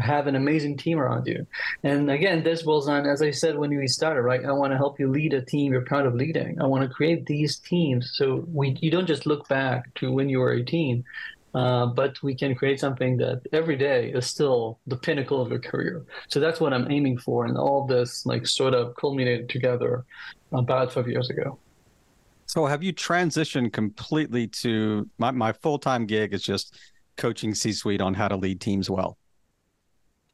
have 0.00 0.26
an 0.26 0.36
amazing 0.36 0.76
team 0.76 0.98
around 0.98 1.26
you. 1.26 1.46
And 1.82 2.10
again, 2.10 2.42
this 2.42 2.62
boils 2.62 2.88
on, 2.88 3.06
as 3.06 3.22
I 3.22 3.30
said 3.30 3.56
when 3.56 3.70
we 3.70 3.86
started, 3.86 4.22
right? 4.22 4.44
I 4.44 4.52
want 4.52 4.72
to 4.72 4.76
help 4.76 5.00
you 5.00 5.08
lead 5.08 5.32
a 5.32 5.42
team 5.42 5.72
you're 5.72 5.82
proud 5.82 6.06
of 6.06 6.14
leading. 6.14 6.60
I 6.60 6.66
want 6.66 6.82
to 6.82 6.94
create 6.94 7.26
these 7.26 7.56
teams 7.58 8.12
so 8.14 8.44
we 8.52 8.76
you 8.80 8.90
don't 8.90 9.06
just 9.06 9.26
look 9.26 9.48
back 9.48 9.92
to 9.96 10.12
when 10.12 10.28
you 10.28 10.40
were 10.40 10.52
18, 10.52 11.04
uh, 11.56 11.86
but 11.86 12.22
we 12.22 12.34
can 12.34 12.54
create 12.54 12.78
something 12.78 13.16
that 13.16 13.40
every 13.52 13.76
day 13.76 14.12
is 14.12 14.26
still 14.26 14.78
the 14.86 14.96
pinnacle 14.96 15.40
of 15.40 15.48
your 15.48 15.58
career. 15.58 16.04
So 16.28 16.38
that's 16.38 16.60
what 16.60 16.72
I'm 16.74 16.90
aiming 16.90 17.18
for, 17.18 17.46
and 17.46 17.56
all 17.56 17.86
this 17.86 18.26
like 18.26 18.46
sort 18.46 18.74
of 18.74 18.94
culminated 18.96 19.48
together 19.48 20.04
about 20.52 20.92
five 20.92 21.08
years 21.08 21.30
ago. 21.30 21.58
So 22.44 22.66
have 22.66 22.82
you 22.82 22.92
transitioned 22.92 23.72
completely 23.72 24.46
to 24.62 25.08
my, 25.18 25.30
my 25.30 25.52
full-time 25.52 26.06
gig 26.06 26.32
is 26.32 26.42
just 26.42 26.78
coaching 27.16 27.54
C-suite 27.54 28.00
on 28.00 28.14
how 28.14 28.28
to 28.28 28.36
lead 28.36 28.60
teams 28.60 28.88
well? 28.88 29.16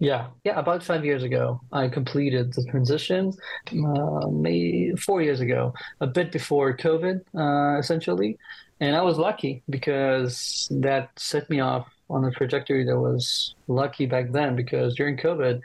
Yeah, 0.02 0.30
yeah. 0.42 0.58
About 0.58 0.82
five 0.82 1.04
years 1.04 1.22
ago, 1.22 1.60
I 1.70 1.86
completed 1.86 2.52
the 2.54 2.64
transition. 2.64 3.32
Uh, 3.70 4.26
maybe 4.26 4.96
four 4.96 5.22
years 5.22 5.38
ago, 5.38 5.74
a 6.00 6.08
bit 6.08 6.32
before 6.32 6.76
COVID, 6.76 7.20
uh, 7.38 7.78
essentially, 7.78 8.36
and 8.80 8.96
I 8.96 9.02
was 9.02 9.16
lucky 9.16 9.62
because 9.70 10.66
that 10.72 11.10
set 11.14 11.48
me 11.48 11.60
off 11.60 11.86
on 12.10 12.24
a 12.24 12.32
trajectory 12.32 12.84
that 12.84 12.98
was 12.98 13.54
lucky 13.68 14.06
back 14.06 14.32
then. 14.32 14.56
Because 14.56 14.96
during 14.96 15.16
COVID, 15.16 15.60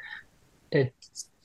it 0.71 0.93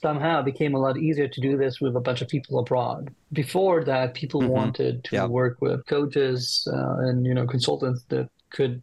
somehow 0.02 0.42
became 0.42 0.74
a 0.74 0.78
lot 0.78 0.98
easier 0.98 1.28
to 1.28 1.40
do 1.40 1.56
this 1.56 1.80
with 1.80 1.96
a 1.96 2.00
bunch 2.00 2.20
of 2.20 2.28
people 2.28 2.58
abroad. 2.58 3.10
Before 3.32 3.84
that, 3.84 4.12
people 4.12 4.42
mm-hmm. 4.42 4.50
wanted 4.50 5.04
to 5.04 5.26
work 5.28 5.62
with 5.62 5.86
coaches 5.86 6.68
uh, 6.70 7.08
and 7.08 7.24
you 7.24 7.32
know 7.32 7.46
consultants 7.46 8.04
that 8.10 8.28
could 8.50 8.82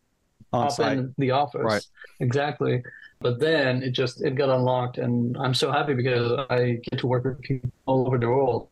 pop 0.51 0.79
in 0.79 1.13
the 1.19 1.29
office. 1.29 1.61
Right. 1.63 1.85
Exactly. 2.19 2.81
But 3.21 3.39
then 3.39 3.84
it 3.84 3.91
just 3.91 4.21
it 4.21 4.36
got 4.36 4.49
unlocked, 4.49 4.97
and 4.97 5.36
I'm 5.38 5.53
so 5.53 5.71
happy 5.71 5.93
because 5.93 6.45
I 6.49 6.79
get 6.89 6.99
to 6.99 7.08
work 7.08 7.25
with 7.25 7.41
people 7.41 7.69
all 7.86 8.08
over 8.08 8.17
the 8.17 8.29
world. 8.29 8.69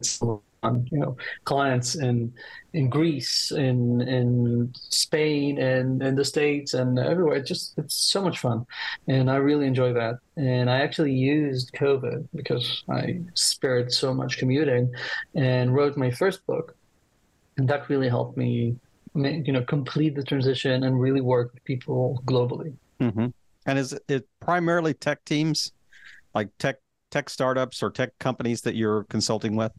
You 0.64 1.00
know 1.00 1.18
clients 1.46 1.96
in 1.96 2.34
in 2.74 2.90
Greece, 2.90 3.52
in 3.52 4.02
in 4.02 4.74
Spain, 4.76 5.60
and 5.60 6.02
in 6.02 6.16
the 6.16 6.26
States, 6.26 6.74
and 6.74 6.98
everywhere. 6.98 7.36
It's 7.36 7.48
just 7.48 7.78
it's 7.78 7.96
so 7.96 8.22
much 8.22 8.40
fun, 8.40 8.66
and 9.08 9.30
I 9.30 9.36
really 9.36 9.68
enjoy 9.68 9.94
that. 9.94 10.20
And 10.36 10.70
I 10.70 10.80
actually 10.80 11.14
used 11.14 11.74
COVID 11.74 12.28
because 12.34 12.84
I 12.90 13.22
spared 13.34 13.94
so 13.94 14.14
much 14.14 14.38
commuting, 14.38 14.94
and 15.36 15.76
wrote 15.76 15.96
my 15.96 16.12
first 16.12 16.46
book, 16.48 16.76
and 17.58 17.68
that 17.70 17.90
really 17.90 18.10
helped 18.10 18.38
me 18.38 18.76
you 19.16 19.52
know 19.52 19.64
complete 19.64 20.16
the 20.16 20.24
transition 20.24 20.84
and 20.84 21.00
really 21.00 21.22
work 21.22 21.54
with 21.54 21.64
people 21.66 22.22
globally. 22.26 22.74
Mm-hmm. 23.00 23.28
And 23.68 23.78
is 23.78 23.98
it 24.08 24.28
primarily 24.40 24.94
tech 24.94 25.24
teams, 25.26 25.74
like 26.34 26.50
tech 26.58 26.78
tech 27.12 27.30
startups 27.30 27.84
or 27.84 27.92
tech 27.92 28.18
companies 28.20 28.62
that 28.62 28.76
you're 28.76 29.04
consulting 29.06 29.56
with? 29.56 29.72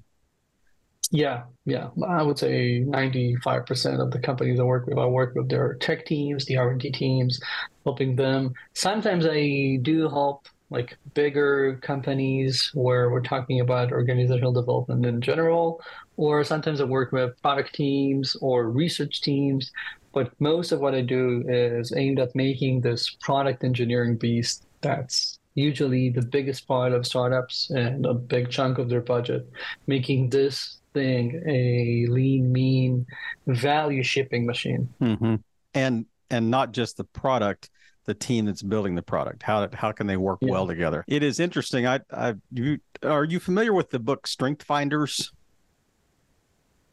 Yeah, 1.10 1.44
yeah. 1.64 1.88
I 2.06 2.22
would 2.22 2.38
say 2.38 2.80
95% 2.80 4.00
of 4.00 4.10
the 4.10 4.18
companies 4.18 4.60
I 4.60 4.62
work 4.62 4.86
with, 4.86 4.98
I 4.98 5.06
work 5.06 5.34
with 5.34 5.48
their 5.48 5.74
tech 5.74 6.04
teams, 6.04 6.44
the 6.44 6.58
R&D 6.58 6.90
teams, 6.92 7.40
helping 7.84 8.14
them. 8.14 8.52
Sometimes 8.74 9.26
I 9.26 9.78
do 9.80 10.08
help 10.08 10.46
like 10.70 10.98
bigger 11.14 11.78
companies 11.82 12.70
where 12.74 13.08
we're 13.08 13.22
talking 13.22 13.60
about 13.60 13.90
organizational 13.90 14.52
development 14.52 15.06
in 15.06 15.22
general, 15.22 15.80
or 16.18 16.44
sometimes 16.44 16.80
I 16.82 16.84
work 16.84 17.10
with 17.10 17.40
product 17.40 17.74
teams 17.74 18.36
or 18.42 18.68
research 18.68 19.22
teams. 19.22 19.72
But 20.18 20.32
most 20.40 20.72
of 20.72 20.80
what 20.80 20.96
I 20.96 21.02
do 21.02 21.44
is 21.46 21.92
aimed 21.96 22.18
at 22.18 22.34
making 22.34 22.80
this 22.80 23.08
product 23.20 23.62
engineering 23.62 24.16
beast 24.16 24.66
that's 24.80 25.38
usually 25.54 26.10
the 26.10 26.22
biggest 26.22 26.66
part 26.66 26.92
of 26.92 27.06
startups 27.06 27.70
and 27.70 28.04
a 28.04 28.14
big 28.14 28.50
chunk 28.50 28.78
of 28.78 28.88
their 28.88 29.00
budget, 29.00 29.48
making 29.86 30.30
this 30.30 30.78
thing 30.92 31.40
a 31.46 32.10
lean, 32.10 32.50
mean, 32.50 33.06
value 33.46 34.02
shipping 34.02 34.44
machine. 34.44 34.88
Mm-hmm. 35.00 35.36
And 35.74 36.06
and 36.30 36.50
not 36.50 36.72
just 36.72 36.96
the 36.96 37.04
product, 37.04 37.70
the 38.04 38.14
team 38.14 38.46
that's 38.46 38.64
building 38.64 38.96
the 38.96 39.02
product. 39.02 39.44
How 39.44 39.68
how 39.72 39.92
can 39.92 40.08
they 40.08 40.16
work 40.16 40.40
yeah. 40.42 40.50
well 40.50 40.66
together? 40.66 41.04
It 41.06 41.22
is 41.22 41.38
interesting. 41.38 41.86
I 41.86 42.00
I 42.10 42.34
you 42.52 42.80
are 43.04 43.22
you 43.22 43.38
familiar 43.38 43.72
with 43.72 43.90
the 43.90 44.00
book 44.00 44.26
Strength 44.26 44.64
Finders? 44.64 45.30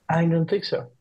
I 0.09 0.25
don't 0.25 0.47
think 0.47 0.63
so. 0.63 0.91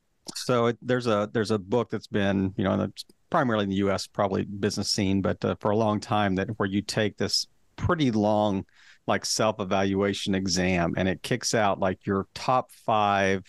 So 0.45 0.67
it, 0.67 0.79
there's 0.83 1.07
a 1.07 1.31
there's 1.33 1.51
a 1.51 1.59
book 1.59 1.91
that's 1.91 2.07
been 2.07 2.53
you 2.57 2.65
know 2.65 2.89
primarily 3.31 3.65
in 3.65 3.71
the 3.71 3.77
U.S. 3.77 4.07
probably 4.07 4.45
business 4.45 4.91
scene, 4.91 5.23
but 5.23 5.43
uh, 5.45 5.55
for 5.59 5.71
a 5.71 5.77
long 5.77 6.01
time 6.01 6.35
that 6.35 6.49
where 6.59 6.69
you 6.69 6.83
take 6.83 7.17
this 7.17 7.47
pretty 7.77 8.11
long 8.11 8.65
like 9.07 9.25
self 9.25 9.59
evaluation 9.59 10.35
exam 10.35 10.95
and 10.97 11.09
it 11.09 11.23
kicks 11.23 11.55
out 11.55 11.81
like 11.81 12.07
your 12.07 12.27
top 12.35 12.71
five 12.73 13.43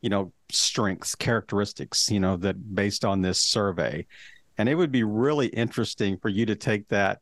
you 0.00 0.10
know 0.10 0.32
strengths 0.50 1.14
characteristics 1.14 2.10
you 2.10 2.20
know 2.20 2.36
that 2.36 2.74
based 2.74 3.04
on 3.04 3.20
this 3.20 3.40
survey 3.40 4.06
and 4.56 4.68
it 4.68 4.74
would 4.74 4.92
be 4.92 5.02
really 5.02 5.48
interesting 5.48 6.16
for 6.18 6.28
you 6.28 6.46
to 6.46 6.54
take 6.54 6.88
that 6.88 7.20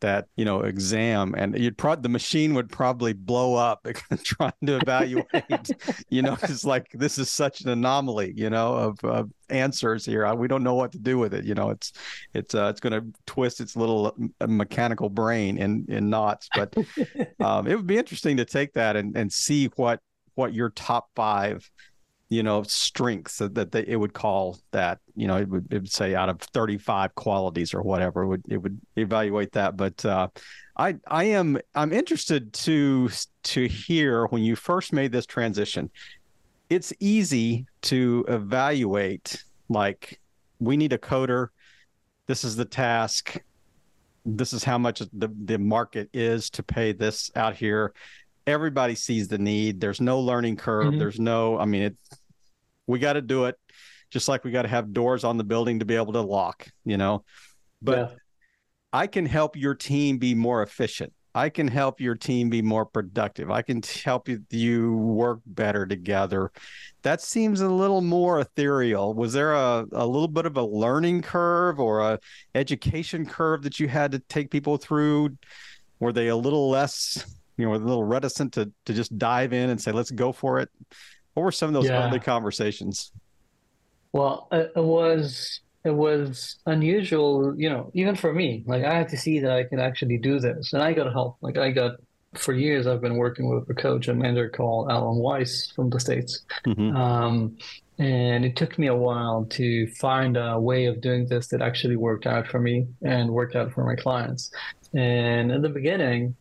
that 0.00 0.26
you 0.36 0.44
know 0.44 0.60
exam 0.60 1.34
and 1.36 1.58
you'd 1.58 1.76
probably 1.76 2.02
the 2.02 2.08
machine 2.08 2.54
would 2.54 2.70
probably 2.70 3.12
blow 3.12 3.54
up 3.54 3.86
trying 4.24 4.52
to 4.64 4.76
evaluate 4.76 5.26
you 6.08 6.22
know 6.22 6.36
it's 6.42 6.64
like 6.64 6.86
this 6.92 7.18
is 7.18 7.30
such 7.30 7.60
an 7.62 7.70
anomaly 7.70 8.32
you 8.36 8.50
know 8.50 8.74
of, 8.74 9.04
of 9.04 9.30
answers 9.48 10.04
here. 10.04 10.34
We 10.34 10.48
don't 10.48 10.64
know 10.64 10.74
what 10.74 10.92
to 10.92 10.98
do 10.98 11.18
with 11.18 11.34
it 11.34 11.44
you 11.44 11.54
know 11.54 11.70
it's 11.70 11.92
it's 12.34 12.54
uh, 12.54 12.68
it's 12.70 12.80
going 12.80 12.92
to 12.92 13.06
twist 13.26 13.60
its 13.60 13.76
little 13.76 14.14
uh, 14.40 14.46
mechanical 14.46 15.08
brain 15.08 15.58
in 15.58 15.86
in 15.88 16.10
knots 16.10 16.48
but 16.54 16.74
um, 17.40 17.66
it 17.66 17.76
would 17.76 17.86
be 17.86 17.98
interesting 17.98 18.36
to 18.38 18.44
take 18.44 18.72
that 18.74 18.96
and 18.96 19.16
and 19.16 19.32
see 19.32 19.66
what 19.76 20.00
what 20.34 20.52
your 20.52 20.70
top 20.70 21.08
five 21.14 21.68
you 22.28 22.42
know 22.42 22.62
strengths 22.64 23.38
that 23.38 23.70
they, 23.72 23.84
it 23.86 23.96
would 23.96 24.12
call 24.12 24.58
that 24.72 24.98
you 25.14 25.26
know 25.26 25.36
it 25.36 25.48
would, 25.48 25.66
it 25.70 25.78
would 25.82 25.92
say 25.92 26.14
out 26.14 26.28
of 26.28 26.40
35 26.40 27.14
qualities 27.14 27.72
or 27.72 27.82
whatever 27.82 28.22
it 28.22 28.26
would 28.26 28.42
it 28.48 28.56
would 28.58 28.80
evaluate 28.96 29.52
that. 29.52 29.76
But 29.76 30.04
uh, 30.04 30.28
i 30.76 30.94
i 31.06 31.24
am 31.24 31.58
i'm 31.74 31.92
interested 31.92 32.52
to 32.52 33.08
to 33.42 33.66
hear 33.66 34.26
when 34.26 34.42
you 34.42 34.56
first 34.56 34.92
made 34.92 35.12
this 35.12 35.26
transition 35.26 35.90
it's 36.68 36.92
easy 37.00 37.66
to 37.80 38.24
evaluate 38.28 39.42
like 39.68 40.20
we 40.58 40.76
need 40.76 40.92
a 40.92 40.98
coder 40.98 41.48
this 42.26 42.44
is 42.44 42.56
the 42.56 42.64
task 42.64 43.38
this 44.28 44.52
is 44.52 44.64
how 44.64 44.76
much 44.76 44.98
the, 45.12 45.32
the 45.44 45.58
market 45.58 46.10
is 46.12 46.50
to 46.50 46.62
pay 46.62 46.92
this 46.92 47.30
out 47.36 47.54
here 47.54 47.92
everybody 48.46 48.94
sees 48.94 49.28
the 49.28 49.38
need. 49.38 49.80
There's 49.80 50.00
no 50.00 50.20
learning 50.20 50.56
curve. 50.56 50.86
Mm-hmm. 50.86 50.98
There's 50.98 51.18
no, 51.18 51.58
I 51.58 51.64
mean, 51.64 51.82
it, 51.82 51.96
we 52.86 52.98
got 52.98 53.14
to 53.14 53.22
do 53.22 53.46
it 53.46 53.56
just 54.10 54.28
like 54.28 54.44
we 54.44 54.50
got 54.50 54.62
to 54.62 54.68
have 54.68 54.92
doors 54.92 55.24
on 55.24 55.36
the 55.36 55.44
building 55.44 55.80
to 55.80 55.84
be 55.84 55.96
able 55.96 56.12
to 56.12 56.20
lock, 56.20 56.68
you 56.84 56.96
know. 56.96 57.24
But 57.82 57.98
yeah. 57.98 58.16
I 58.92 59.06
can 59.08 59.26
help 59.26 59.56
your 59.56 59.74
team 59.74 60.18
be 60.18 60.34
more 60.34 60.62
efficient. 60.62 61.12
I 61.34 61.50
can 61.50 61.68
help 61.68 62.00
your 62.00 62.14
team 62.14 62.48
be 62.48 62.62
more 62.62 62.86
productive. 62.86 63.50
I 63.50 63.60
can 63.60 63.82
help 63.82 64.26
you, 64.26 64.42
you 64.48 64.96
work 64.96 65.40
better 65.44 65.84
together. 65.84 66.50
That 67.02 67.20
seems 67.20 67.60
a 67.60 67.68
little 67.68 68.00
more 68.00 68.40
ethereal. 68.40 69.12
Was 69.12 69.34
there 69.34 69.52
a, 69.52 69.84
a 69.92 70.06
little 70.06 70.28
bit 70.28 70.46
of 70.46 70.56
a 70.56 70.62
learning 70.62 71.20
curve 71.20 71.78
or 71.78 72.00
a 72.00 72.18
education 72.54 73.26
curve 73.26 73.64
that 73.64 73.78
you 73.78 73.86
had 73.86 74.12
to 74.12 74.18
take 74.18 74.50
people 74.50 74.78
through? 74.78 75.36
Were 76.00 76.12
they 76.12 76.28
a 76.28 76.36
little 76.36 76.70
less 76.70 77.36
you 77.56 77.66
know, 77.66 77.74
a 77.74 77.76
little 77.76 78.04
reticent 78.04 78.52
to 78.54 78.70
to 78.84 78.94
just 78.94 79.16
dive 79.18 79.52
in 79.52 79.70
and 79.70 79.80
say, 79.80 79.92
let's 79.92 80.10
go 80.10 80.32
for 80.32 80.60
it? 80.60 80.68
What 81.34 81.42
were 81.42 81.52
some 81.52 81.68
of 81.68 81.74
those 81.74 81.86
yeah. 81.86 82.06
early 82.06 82.20
conversations? 82.20 83.12
Well, 84.12 84.48
it 84.50 84.72
was 84.76 85.60
it 85.84 85.94
was 85.94 86.56
unusual, 86.66 87.54
you 87.56 87.70
know, 87.70 87.90
even 87.94 88.16
for 88.16 88.32
me. 88.32 88.64
Like 88.66 88.84
I 88.84 88.94
had 88.94 89.08
to 89.10 89.16
see 89.16 89.40
that 89.40 89.50
I 89.50 89.64
can 89.64 89.78
actually 89.78 90.18
do 90.18 90.40
this, 90.40 90.72
and 90.72 90.82
I 90.82 90.92
got 90.92 91.12
help. 91.12 91.36
Like 91.40 91.58
I 91.58 91.70
got 91.70 91.96
for 92.34 92.52
years, 92.52 92.86
I've 92.86 93.00
been 93.00 93.16
working 93.16 93.48
with 93.48 93.68
a 93.70 93.74
coach 93.74 94.08
and 94.08 94.18
mentor 94.18 94.48
called 94.48 94.90
Alan 94.90 95.16
Weiss 95.16 95.70
from 95.70 95.90
the 95.90 96.00
states. 96.00 96.44
Mm-hmm. 96.66 96.96
Um, 96.96 97.56
and 97.98 98.44
it 98.44 98.56
took 98.56 98.78
me 98.78 98.88
a 98.88 98.94
while 98.94 99.46
to 99.50 99.86
find 99.92 100.36
a 100.36 100.60
way 100.60 100.86
of 100.86 101.00
doing 101.00 101.26
this 101.26 101.48
that 101.48 101.62
actually 101.62 101.96
worked 101.96 102.26
out 102.26 102.46
for 102.46 102.58
me 102.58 102.86
and 103.02 103.30
worked 103.30 103.56
out 103.56 103.72
for 103.72 103.84
my 103.84 103.96
clients. 103.96 104.50
And 104.94 105.50
in 105.50 105.62
the 105.62 105.68
beginning, 105.68 106.36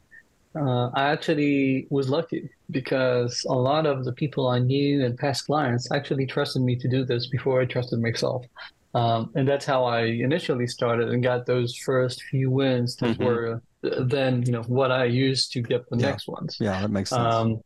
uh, 0.55 0.89
I 0.93 1.09
actually 1.09 1.87
was 1.89 2.09
lucky 2.09 2.49
because 2.71 3.45
a 3.49 3.53
lot 3.53 3.85
of 3.85 4.05
the 4.05 4.13
people 4.13 4.47
I 4.47 4.59
knew 4.59 5.05
and 5.05 5.17
past 5.17 5.45
clients 5.45 5.91
actually 5.91 6.25
trusted 6.25 6.61
me 6.61 6.75
to 6.77 6.87
do 6.87 7.03
this 7.03 7.27
before 7.27 7.61
I 7.61 7.65
trusted 7.65 7.99
myself. 7.99 8.45
Um, 8.93 9.31
and 9.35 9.47
that's 9.47 9.65
how 9.65 9.83
I 9.83 10.03
initially 10.03 10.67
started 10.67 11.09
and 11.09 11.21
got 11.21 11.45
those 11.45 11.75
first 11.75 12.23
few 12.23 12.49
wins 12.49 12.95
that 12.97 13.17
mm-hmm. 13.17 13.25
were 13.25 13.61
then, 13.81 14.43
you 14.43 14.53
know, 14.53 14.63
what 14.63 14.91
I 14.91 15.05
used 15.05 15.51
to 15.53 15.61
get 15.61 15.89
the 15.89 15.97
yeah. 15.97 16.09
next 16.09 16.27
ones. 16.27 16.57
Yeah, 16.59 16.81
that 16.81 16.91
makes 16.91 17.09
sense. 17.09 17.33
Um, 17.33 17.61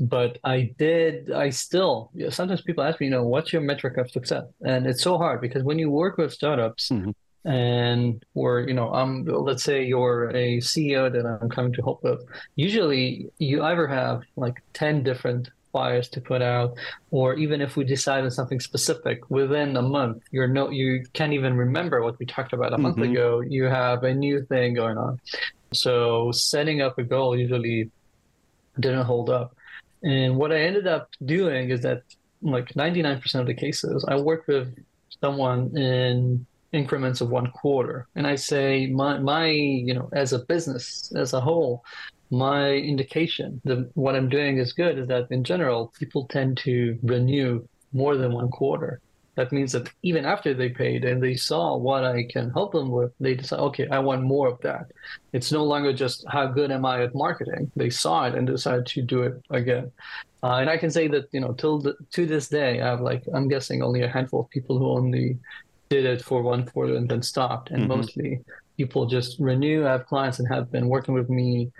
but 0.00 0.38
I 0.44 0.72
did, 0.78 1.30
I 1.30 1.50
still, 1.50 2.10
you 2.14 2.24
know, 2.24 2.30
sometimes 2.30 2.62
people 2.62 2.84
ask 2.84 3.00
me, 3.00 3.06
you 3.06 3.12
know, 3.12 3.24
what's 3.24 3.52
your 3.52 3.60
metric 3.62 3.98
of 3.98 4.10
success? 4.10 4.44
And 4.64 4.86
it's 4.86 5.02
so 5.02 5.18
hard 5.18 5.40
because 5.40 5.62
when 5.62 5.78
you 5.78 5.90
work 5.90 6.16
with 6.16 6.32
startups, 6.32 6.88
mm-hmm 6.88 7.10
and 7.44 8.24
or 8.34 8.60
you 8.60 8.74
know 8.74 8.92
i'm 8.92 9.24
let's 9.24 9.62
say 9.62 9.84
you're 9.84 10.28
a 10.30 10.58
ceo 10.58 11.10
that 11.10 11.24
i'm 11.24 11.48
coming 11.48 11.72
to 11.72 11.82
help 11.82 12.02
with 12.02 12.20
usually 12.56 13.30
you 13.38 13.62
either 13.62 13.86
have 13.86 14.22
like 14.36 14.62
10 14.74 15.02
different 15.02 15.48
fires 15.72 16.08
to 16.08 16.20
put 16.20 16.42
out 16.42 16.76
or 17.10 17.34
even 17.34 17.60
if 17.60 17.76
we 17.76 17.84
decide 17.84 18.24
on 18.24 18.30
something 18.30 18.58
specific 18.58 19.28
within 19.30 19.76
a 19.76 19.82
month 19.82 20.22
you're 20.32 20.48
no 20.48 20.70
you 20.70 21.04
can't 21.12 21.32
even 21.32 21.56
remember 21.56 22.02
what 22.02 22.18
we 22.18 22.26
talked 22.26 22.52
about 22.52 22.72
a 22.72 22.76
mm-hmm. 22.76 22.82
month 22.82 22.98
ago 22.98 23.40
you 23.40 23.64
have 23.64 24.02
a 24.02 24.12
new 24.12 24.42
thing 24.46 24.74
going 24.74 24.98
on 24.98 25.20
so 25.72 26.32
setting 26.32 26.80
up 26.80 26.98
a 26.98 27.02
goal 27.02 27.36
usually 27.36 27.90
didn't 28.80 29.04
hold 29.04 29.30
up 29.30 29.54
and 30.02 30.36
what 30.36 30.50
i 30.50 30.58
ended 30.58 30.86
up 30.86 31.10
doing 31.24 31.70
is 31.70 31.82
that 31.82 32.02
like 32.40 32.68
99% 32.70 33.34
of 33.40 33.46
the 33.46 33.54
cases 33.54 34.04
i 34.08 34.16
work 34.16 34.46
with 34.48 34.74
someone 35.20 35.76
in 35.76 36.46
increments 36.72 37.20
of 37.20 37.30
one 37.30 37.50
quarter. 37.50 38.06
And 38.14 38.26
I 38.26 38.34
say 38.36 38.86
my 38.86 39.18
my 39.18 39.48
you 39.48 39.94
know 39.94 40.08
as 40.12 40.32
a 40.32 40.40
business 40.40 41.12
as 41.16 41.32
a 41.32 41.40
whole, 41.40 41.84
my 42.30 42.72
indication 42.72 43.60
that 43.64 43.90
what 43.94 44.14
I'm 44.14 44.28
doing 44.28 44.58
is 44.58 44.72
good 44.72 44.98
is 44.98 45.08
that 45.08 45.28
in 45.30 45.44
general 45.44 45.92
people 45.98 46.26
tend 46.26 46.58
to 46.58 46.98
renew 47.02 47.66
more 47.92 48.16
than 48.16 48.32
one 48.32 48.50
quarter. 48.50 49.00
That 49.36 49.52
means 49.52 49.70
that 49.70 49.88
even 50.02 50.24
after 50.24 50.52
they 50.52 50.68
paid 50.68 51.04
and 51.04 51.22
they 51.22 51.36
saw 51.36 51.76
what 51.76 52.04
I 52.04 52.24
can 52.24 52.50
help 52.50 52.72
them 52.72 52.90
with, 52.90 53.12
they 53.20 53.34
decide, 53.34 53.60
okay, 53.60 53.86
I 53.88 54.00
want 54.00 54.24
more 54.24 54.48
of 54.48 54.60
that. 54.62 54.86
It's 55.32 55.52
no 55.52 55.62
longer 55.62 55.92
just 55.92 56.24
how 56.28 56.48
good 56.48 56.72
am 56.72 56.84
I 56.84 57.04
at 57.04 57.14
marketing. 57.14 57.70
They 57.76 57.88
saw 57.88 58.26
it 58.26 58.34
and 58.34 58.48
decided 58.48 58.86
to 58.86 59.02
do 59.02 59.22
it 59.22 59.34
again. 59.50 59.92
Uh, 60.42 60.56
and 60.56 60.68
I 60.68 60.76
can 60.76 60.90
say 60.90 61.06
that 61.08 61.28
you 61.32 61.40
know 61.40 61.52
till 61.52 61.78
the, 61.78 61.94
to 62.12 62.26
this 62.26 62.48
day, 62.48 62.80
I 62.80 62.86
have 62.86 63.00
like 63.00 63.22
I'm 63.32 63.48
guessing 63.48 63.80
only 63.80 64.02
a 64.02 64.08
handful 64.08 64.40
of 64.40 64.50
people 64.50 64.76
who 64.76 64.88
only 64.90 65.38
did 65.88 66.04
it 66.04 66.22
for 66.22 66.42
one 66.42 66.66
quarter 66.66 66.94
and 66.94 67.08
then 67.08 67.22
stopped. 67.22 67.70
And 67.70 67.80
mm-hmm. 67.80 67.88
mostly 67.88 68.40
people 68.76 69.06
just 69.06 69.38
renew. 69.38 69.86
I 69.86 69.92
have 69.92 70.06
clients 70.06 70.38
and 70.38 70.48
have 70.48 70.70
been 70.70 70.88
working 70.88 71.14
with 71.14 71.28
me 71.28 71.70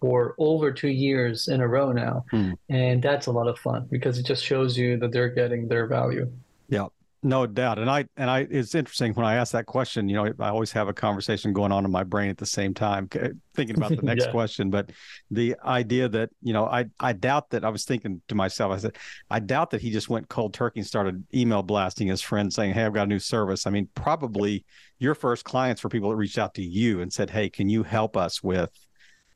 for 0.00 0.34
over 0.38 0.72
two 0.72 0.88
years 0.88 1.48
in 1.48 1.60
a 1.60 1.68
row 1.68 1.92
now. 1.92 2.24
Mm. 2.32 2.54
And 2.68 3.02
that's 3.02 3.26
a 3.26 3.32
lot 3.32 3.48
of 3.48 3.58
fun 3.58 3.86
because 3.90 4.18
it 4.18 4.26
just 4.26 4.44
shows 4.44 4.76
you 4.76 4.98
that 4.98 5.12
they're 5.12 5.28
getting 5.28 5.68
their 5.68 5.86
value. 5.86 6.30
Yeah. 6.68 6.86
No 7.26 7.44
doubt. 7.44 7.80
And 7.80 7.90
I 7.90 8.04
and 8.16 8.30
I 8.30 8.46
it's 8.48 8.76
interesting 8.76 9.12
when 9.14 9.26
I 9.26 9.34
ask 9.34 9.50
that 9.50 9.66
question, 9.66 10.08
you 10.08 10.14
know, 10.14 10.32
I 10.38 10.48
always 10.48 10.70
have 10.70 10.86
a 10.86 10.92
conversation 10.92 11.52
going 11.52 11.72
on 11.72 11.84
in 11.84 11.90
my 11.90 12.04
brain 12.04 12.30
at 12.30 12.38
the 12.38 12.46
same 12.46 12.72
time 12.72 13.08
thinking 13.08 13.76
about 13.76 13.96
the 13.96 14.02
next 14.02 14.26
yeah. 14.26 14.30
question, 14.30 14.70
but 14.70 14.92
the 15.32 15.56
idea 15.64 16.08
that, 16.08 16.30
you 16.40 16.52
know, 16.52 16.66
I 16.66 16.84
I 17.00 17.14
doubt 17.14 17.50
that 17.50 17.64
I 17.64 17.68
was 17.68 17.84
thinking 17.84 18.22
to 18.28 18.36
myself 18.36 18.72
I 18.72 18.76
said 18.76 18.96
I 19.28 19.40
doubt 19.40 19.70
that 19.70 19.80
he 19.80 19.90
just 19.90 20.08
went 20.08 20.28
cold 20.28 20.54
turkey 20.54 20.78
and 20.78 20.86
started 20.86 21.24
email 21.34 21.64
blasting 21.64 22.06
his 22.06 22.22
friends 22.22 22.54
saying, 22.54 22.74
"Hey, 22.74 22.84
I've 22.84 22.94
got 22.94 23.02
a 23.02 23.08
new 23.08 23.18
service." 23.18 23.66
I 23.66 23.70
mean, 23.70 23.88
probably 23.96 24.64
your 25.00 25.16
first 25.16 25.42
clients 25.42 25.82
were 25.82 25.90
people 25.90 26.10
that 26.10 26.16
reached 26.16 26.38
out 26.38 26.54
to 26.54 26.62
you 26.62 27.00
and 27.00 27.12
said, 27.12 27.30
"Hey, 27.30 27.50
can 27.50 27.68
you 27.68 27.82
help 27.82 28.16
us 28.16 28.40
with, 28.40 28.70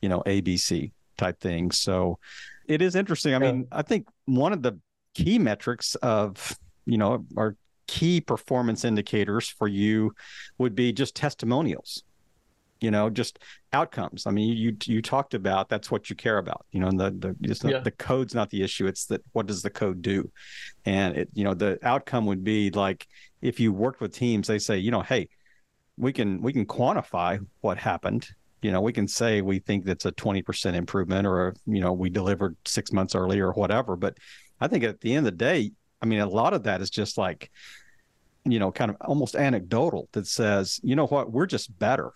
you 0.00 0.08
know, 0.08 0.22
ABC 0.26 0.92
type 1.18 1.40
things?" 1.40 1.80
So 1.80 2.20
it 2.68 2.82
is 2.82 2.94
interesting. 2.94 3.34
I 3.34 3.38
mean, 3.38 3.66
I 3.72 3.82
think 3.82 4.06
one 4.26 4.52
of 4.52 4.62
the 4.62 4.78
key 5.12 5.40
metrics 5.40 5.96
of 5.96 6.56
you 6.86 6.98
know, 6.98 7.24
our 7.36 7.56
key 7.90 8.20
performance 8.20 8.84
indicators 8.84 9.48
for 9.48 9.66
you 9.66 10.14
would 10.58 10.76
be 10.76 10.92
just 10.92 11.16
testimonials 11.16 12.04
you 12.80 12.88
know 12.88 13.10
just 13.10 13.40
outcomes 13.72 14.28
i 14.28 14.30
mean 14.30 14.56
you 14.56 14.76
you 14.84 15.02
talked 15.02 15.34
about 15.34 15.68
that's 15.68 15.90
what 15.90 16.08
you 16.08 16.14
care 16.14 16.38
about 16.38 16.64
you 16.70 16.78
know 16.78 16.86
and 16.86 17.00
the 17.00 17.10
the 17.10 17.36
just 17.40 17.64
yeah. 17.64 17.80
the 17.80 17.90
code's 17.90 18.32
not 18.32 18.48
the 18.50 18.62
issue 18.62 18.86
it's 18.86 19.06
that 19.06 19.20
what 19.32 19.48
does 19.48 19.60
the 19.60 19.70
code 19.70 20.00
do 20.02 20.30
and 20.84 21.16
it 21.16 21.28
you 21.34 21.42
know 21.42 21.52
the 21.52 21.80
outcome 21.82 22.26
would 22.26 22.44
be 22.44 22.70
like 22.70 23.08
if 23.42 23.58
you 23.58 23.72
worked 23.72 24.00
with 24.00 24.14
teams 24.14 24.46
they 24.46 24.60
say 24.60 24.78
you 24.78 24.92
know 24.92 25.02
hey 25.02 25.28
we 25.96 26.12
can 26.12 26.40
we 26.40 26.52
can 26.52 26.64
quantify 26.64 27.44
what 27.60 27.76
happened 27.76 28.28
you 28.62 28.70
know 28.70 28.80
we 28.80 28.92
can 28.92 29.08
say 29.08 29.40
we 29.40 29.58
think 29.58 29.84
that's 29.84 30.06
a 30.06 30.12
20% 30.12 30.74
improvement 30.74 31.26
or 31.26 31.56
you 31.66 31.80
know 31.80 31.92
we 31.92 32.08
delivered 32.08 32.56
6 32.64 32.92
months 32.92 33.16
early 33.16 33.40
or 33.40 33.50
whatever 33.50 33.96
but 33.96 34.16
i 34.60 34.68
think 34.68 34.84
at 34.84 35.00
the 35.00 35.12
end 35.12 35.26
of 35.26 35.32
the 35.32 35.44
day 35.44 35.72
i 36.00 36.06
mean 36.06 36.20
a 36.20 36.28
lot 36.28 36.54
of 36.54 36.62
that 36.62 36.80
is 36.80 36.88
just 36.88 37.18
like 37.18 37.50
you 38.44 38.58
know, 38.58 38.72
kind 38.72 38.90
of 38.90 38.96
almost 39.02 39.36
anecdotal 39.36 40.08
that 40.12 40.26
says, 40.26 40.80
you 40.82 40.96
know 40.96 41.06
what, 41.06 41.30
we're 41.30 41.46
just 41.46 41.76
better. 41.78 42.12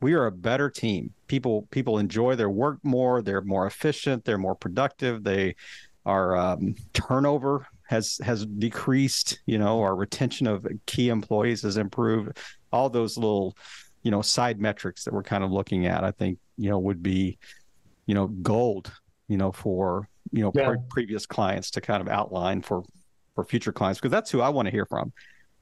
We 0.00 0.12
are 0.14 0.26
a 0.26 0.32
better 0.32 0.68
team. 0.70 1.12
People 1.26 1.66
people 1.70 1.98
enjoy 1.98 2.36
their 2.36 2.50
work 2.50 2.78
more. 2.82 3.22
They're 3.22 3.42
more 3.42 3.66
efficient. 3.66 4.24
They're 4.24 4.38
more 4.38 4.54
productive. 4.54 5.24
They 5.24 5.56
our 6.04 6.36
um, 6.36 6.74
turnover 6.92 7.66
has 7.88 8.20
has 8.22 8.44
decreased. 8.44 9.40
You 9.46 9.58
know, 9.58 9.80
our 9.80 9.96
retention 9.96 10.46
of 10.46 10.66
key 10.84 11.08
employees 11.08 11.62
has 11.62 11.78
improved. 11.78 12.38
All 12.72 12.90
those 12.90 13.16
little, 13.16 13.56
you 14.02 14.10
know, 14.10 14.22
side 14.22 14.60
metrics 14.60 15.04
that 15.04 15.14
we're 15.14 15.22
kind 15.22 15.42
of 15.42 15.50
looking 15.50 15.86
at, 15.86 16.04
I 16.04 16.10
think, 16.10 16.38
you 16.58 16.68
know, 16.68 16.78
would 16.78 17.02
be, 17.02 17.38
you 18.04 18.14
know, 18.14 18.26
gold. 18.26 18.92
You 19.28 19.38
know, 19.38 19.50
for 19.50 20.08
you 20.32 20.42
know 20.42 20.52
yeah. 20.54 20.68
pre- 20.68 20.78
previous 20.88 21.26
clients 21.26 21.70
to 21.72 21.80
kind 21.80 22.00
of 22.00 22.08
outline 22.08 22.62
for 22.62 22.82
for 23.34 23.44
future 23.44 23.72
clients 23.72 24.00
because 24.00 24.10
that's 24.10 24.30
who 24.30 24.40
I 24.40 24.48
want 24.48 24.66
to 24.66 24.72
hear 24.72 24.86
from. 24.86 25.12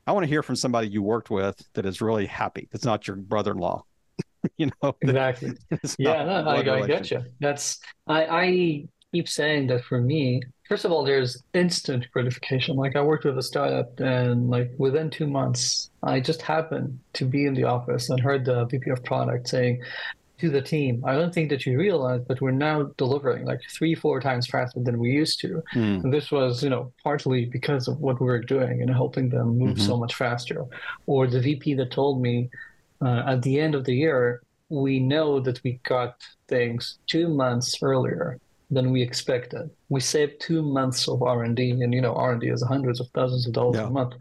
I 0.07 0.13
want 0.13 0.25
to 0.25 0.29
hear 0.29 0.43
from 0.43 0.57
somebody 0.57 0.89
you 0.89 1.03
worked 1.03 1.31
with 1.31 1.63
that 1.75 1.87
is 1.87 2.01
really 2.01 2.27
happy. 2.27 2.69
That's 2.71 2.85
not 2.85 3.07
your 3.07 3.17
brother-in-law. 3.17 3.85
you 4.59 4.71
know 4.83 4.97
exactly. 5.01 5.53
Yeah, 5.99 6.25
no, 6.25 6.51
I, 6.51 6.83
I 6.83 6.87
get 6.87 7.11
you. 7.11 7.23
That's 7.41 7.79
I, 8.07 8.27
I 8.27 8.85
keep 9.13 9.29
saying 9.29 9.69
that 9.69 9.85
for 9.85 10.01
me. 10.01 10.43
First 10.69 10.85
of 10.85 10.93
all, 10.93 11.05
there's 11.05 11.43
instant 11.55 12.07
gratification. 12.13 12.77
Like 12.77 12.97
I 12.97 13.03
worked 13.03 13.25
with 13.25 13.39
a 13.39 13.43
startup, 13.43 13.99
and 14.01 14.51
like 14.51 14.73
within 14.79 15.11
two 15.11 15.27
months, 15.27 15.91
I 16.03 16.21
just 16.21 16.43
happened 16.43 16.99
to 17.15 17.25
be 17.25 17.47
in 17.47 17.55
the 17.55 17.65
office 17.65 18.11
and 18.11 18.21
heard 18.21 18.45
the 18.45 18.65
VP 18.67 18.91
of 18.91 19.05
product 19.05 19.49
saying, 19.49 19.83
to 20.39 20.51
the 20.51 20.61
team. 20.61 21.03
I 21.07 21.15
don't 21.15 21.33
think 21.33 21.51
that 21.51 21.65
you 21.65 21.79
realize, 21.79 22.23
but 22.27 22.41
we're 22.41 22.51
now 22.51 22.85
delivering 22.97 23.45
like 23.45 23.61
three, 23.71 23.95
four 23.95 24.21
times 24.21 24.47
faster 24.47 24.81
than 24.81 24.99
we 24.99 25.11
used 25.11 25.41
to. 25.41 25.63
Mm. 25.75 26.05
And 26.05 26.13
this 26.13 26.31
was, 26.31 26.63
you 26.63 26.71
know, 26.71 26.93
partly 27.03 27.45
because 27.45 27.87
of 27.87 28.01
what 28.01 28.21
we 28.21 28.27
were 28.27 28.41
doing 28.41 28.83
and 28.83 28.91
helping 28.91 29.29
them 29.29 29.59
move 29.59 29.77
mm-hmm. 29.77 29.87
so 29.87 29.97
much 29.97 30.15
faster. 30.15 30.65
Or 31.07 31.27
the 31.27 31.41
VP 31.41 31.75
that 31.75 31.93
told 31.93 32.21
me 32.21 32.51
uh, 33.01 33.23
at 33.27 33.43
the 33.43 33.61
end 33.61 33.75
of 33.75 33.85
the 33.85 33.95
year, 33.95 34.43
we 34.69 34.99
know 34.99 35.41
that 35.41 35.63
we 35.63 35.81
got 35.85 36.21
things 36.49 36.99
two 37.07 37.29
months 37.29 37.77
earlier 37.83 38.41
than 38.71 38.91
we 38.91 39.03
expected. 39.03 39.71
We 39.89 40.01
saved 40.01 40.41
two 40.41 40.63
months 40.63 41.07
of 41.09 41.23
R 41.23 41.45
and 41.45 41.55
D, 41.55 41.71
and 41.71 41.95
you 41.95 42.01
know, 42.01 42.15
R 42.15 42.33
and 42.33 42.41
D 42.41 42.49
is 42.49 42.63
hundreds 42.63 43.01
of 43.01 43.09
thousands 43.15 43.47
of 43.47 43.53
dollars 43.53 43.77
yeah. 43.77 43.87
a 43.87 43.91
month. 43.91 44.15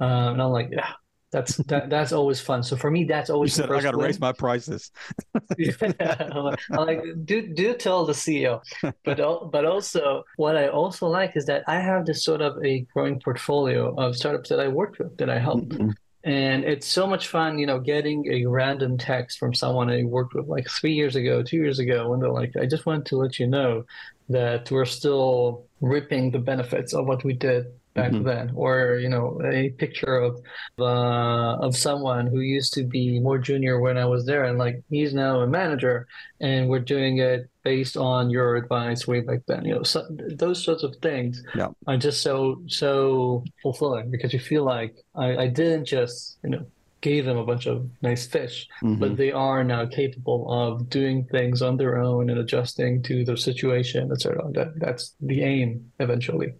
Uh, 0.00 0.30
and 0.32 0.42
I'm 0.42 0.50
like, 0.50 0.68
yeah, 0.70 0.92
that's 1.36 1.56
that, 1.68 1.90
that's 1.90 2.12
always 2.12 2.40
fun. 2.40 2.62
So 2.62 2.76
for 2.76 2.90
me, 2.90 3.04
that's 3.04 3.28
always. 3.28 3.56
You 3.56 3.64
said 3.64 3.70
I 3.70 3.82
got 3.82 3.90
to 3.90 3.98
raise 3.98 4.18
my 4.18 4.32
prices. 4.32 4.90
like 6.70 7.02
do 7.24 7.46
do 7.54 7.74
tell 7.74 8.06
the 8.06 8.14
CEO, 8.14 8.62
but 9.04 9.18
but 9.52 9.64
also 9.66 10.24
what 10.36 10.56
I 10.56 10.68
also 10.68 11.08
like 11.08 11.36
is 11.36 11.44
that 11.46 11.64
I 11.66 11.78
have 11.80 12.06
this 12.06 12.24
sort 12.24 12.40
of 12.40 12.64
a 12.64 12.86
growing 12.92 13.20
portfolio 13.20 13.94
of 13.96 14.16
startups 14.16 14.48
that 14.48 14.60
I 14.60 14.68
worked 14.68 14.98
with 14.98 15.18
that 15.18 15.28
I 15.28 15.38
helped. 15.38 15.68
Mm-hmm. 15.68 15.90
And 16.24 16.64
it's 16.64 16.88
so 16.88 17.06
much 17.06 17.28
fun, 17.28 17.58
you 17.58 17.66
know, 17.66 17.78
getting 17.78 18.26
a 18.32 18.46
random 18.46 18.98
text 18.98 19.38
from 19.38 19.54
someone 19.54 19.90
I 19.90 20.02
worked 20.02 20.34
with 20.34 20.48
like 20.48 20.68
three 20.68 20.94
years 20.94 21.14
ago, 21.14 21.42
two 21.42 21.58
years 21.58 21.78
ago, 21.78 22.12
and 22.12 22.20
they're 22.20 22.32
like, 22.32 22.56
I 22.56 22.66
just 22.66 22.84
wanted 22.84 23.06
to 23.06 23.16
let 23.16 23.38
you 23.38 23.46
know 23.46 23.84
that 24.30 24.68
we're 24.72 24.86
still 24.86 25.66
reaping 25.80 26.32
the 26.32 26.40
benefits 26.40 26.94
of 26.94 27.06
what 27.06 27.22
we 27.22 27.34
did 27.34 27.66
back 27.96 28.12
mm-hmm. 28.12 28.24
then, 28.24 28.52
or 28.54 28.98
you 29.00 29.08
know, 29.08 29.40
a 29.42 29.70
picture 29.70 30.16
of 30.18 30.40
uh, 30.78 31.56
of 31.66 31.74
someone 31.74 32.26
who 32.26 32.40
used 32.40 32.74
to 32.74 32.84
be 32.84 33.18
more 33.18 33.38
junior 33.38 33.80
when 33.80 33.96
I 33.96 34.04
was 34.04 34.26
there, 34.26 34.44
and 34.44 34.58
like 34.58 34.82
he's 34.90 35.14
now 35.14 35.40
a 35.40 35.46
manager, 35.46 36.06
and 36.40 36.68
we're 36.68 36.86
doing 36.94 37.18
it 37.18 37.50
based 37.64 37.96
on 37.96 38.30
your 38.30 38.56
advice 38.56 39.08
way 39.08 39.20
back 39.20 39.40
then. 39.48 39.64
You 39.64 39.76
know, 39.76 39.82
so, 39.82 40.06
those 40.10 40.62
sorts 40.62 40.84
of 40.84 40.94
things 40.96 41.42
yeah. 41.54 41.68
are 41.86 41.96
just 41.96 42.22
so 42.22 42.62
so 42.68 43.42
fulfilling 43.62 44.10
because 44.10 44.32
you 44.32 44.38
feel 44.38 44.64
like 44.64 44.94
I, 45.14 45.36
I 45.44 45.46
didn't 45.48 45.86
just 45.86 46.38
you 46.44 46.50
know 46.50 46.66
gave 47.00 47.24
them 47.24 47.36
a 47.36 47.44
bunch 47.44 47.66
of 47.66 47.88
nice 48.02 48.26
fish, 48.26 48.68
mm-hmm. 48.82 49.00
but 49.00 49.16
they 49.16 49.30
are 49.30 49.62
now 49.62 49.86
capable 49.86 50.50
of 50.50 50.90
doing 50.90 51.24
things 51.24 51.62
on 51.62 51.76
their 51.76 51.98
own 51.98 52.30
and 52.30 52.38
adjusting 52.38 53.02
to 53.02 53.24
their 53.24 53.36
situation, 53.36 54.10
etc. 54.12 54.42
That 54.52 54.78
that's 54.78 55.14
the 55.20 55.42
aim 55.42 55.90
eventually 55.98 56.52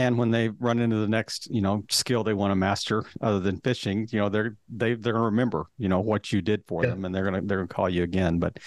and 0.00 0.18
when 0.18 0.30
they 0.30 0.48
run 0.48 0.78
into 0.78 0.96
the 0.96 1.08
next 1.08 1.50
you 1.50 1.60
know 1.60 1.84
skill 1.90 2.24
they 2.24 2.34
want 2.34 2.50
to 2.50 2.56
master 2.56 3.04
other 3.20 3.40
than 3.40 3.60
fishing 3.60 4.08
you 4.10 4.18
know 4.18 4.28
they're 4.28 4.56
they, 4.68 4.94
they're 4.94 5.12
gonna 5.12 5.24
remember 5.24 5.66
you 5.78 5.88
know 5.88 6.00
what 6.00 6.32
you 6.32 6.40
did 6.40 6.62
for 6.66 6.84
yeah. 6.84 6.90
them 6.90 7.04
and 7.04 7.14
they're 7.14 7.24
gonna 7.24 7.42
they're 7.42 7.58
gonna 7.58 7.68
call 7.68 7.88
you 7.88 8.02
again 8.02 8.38
but 8.38 8.58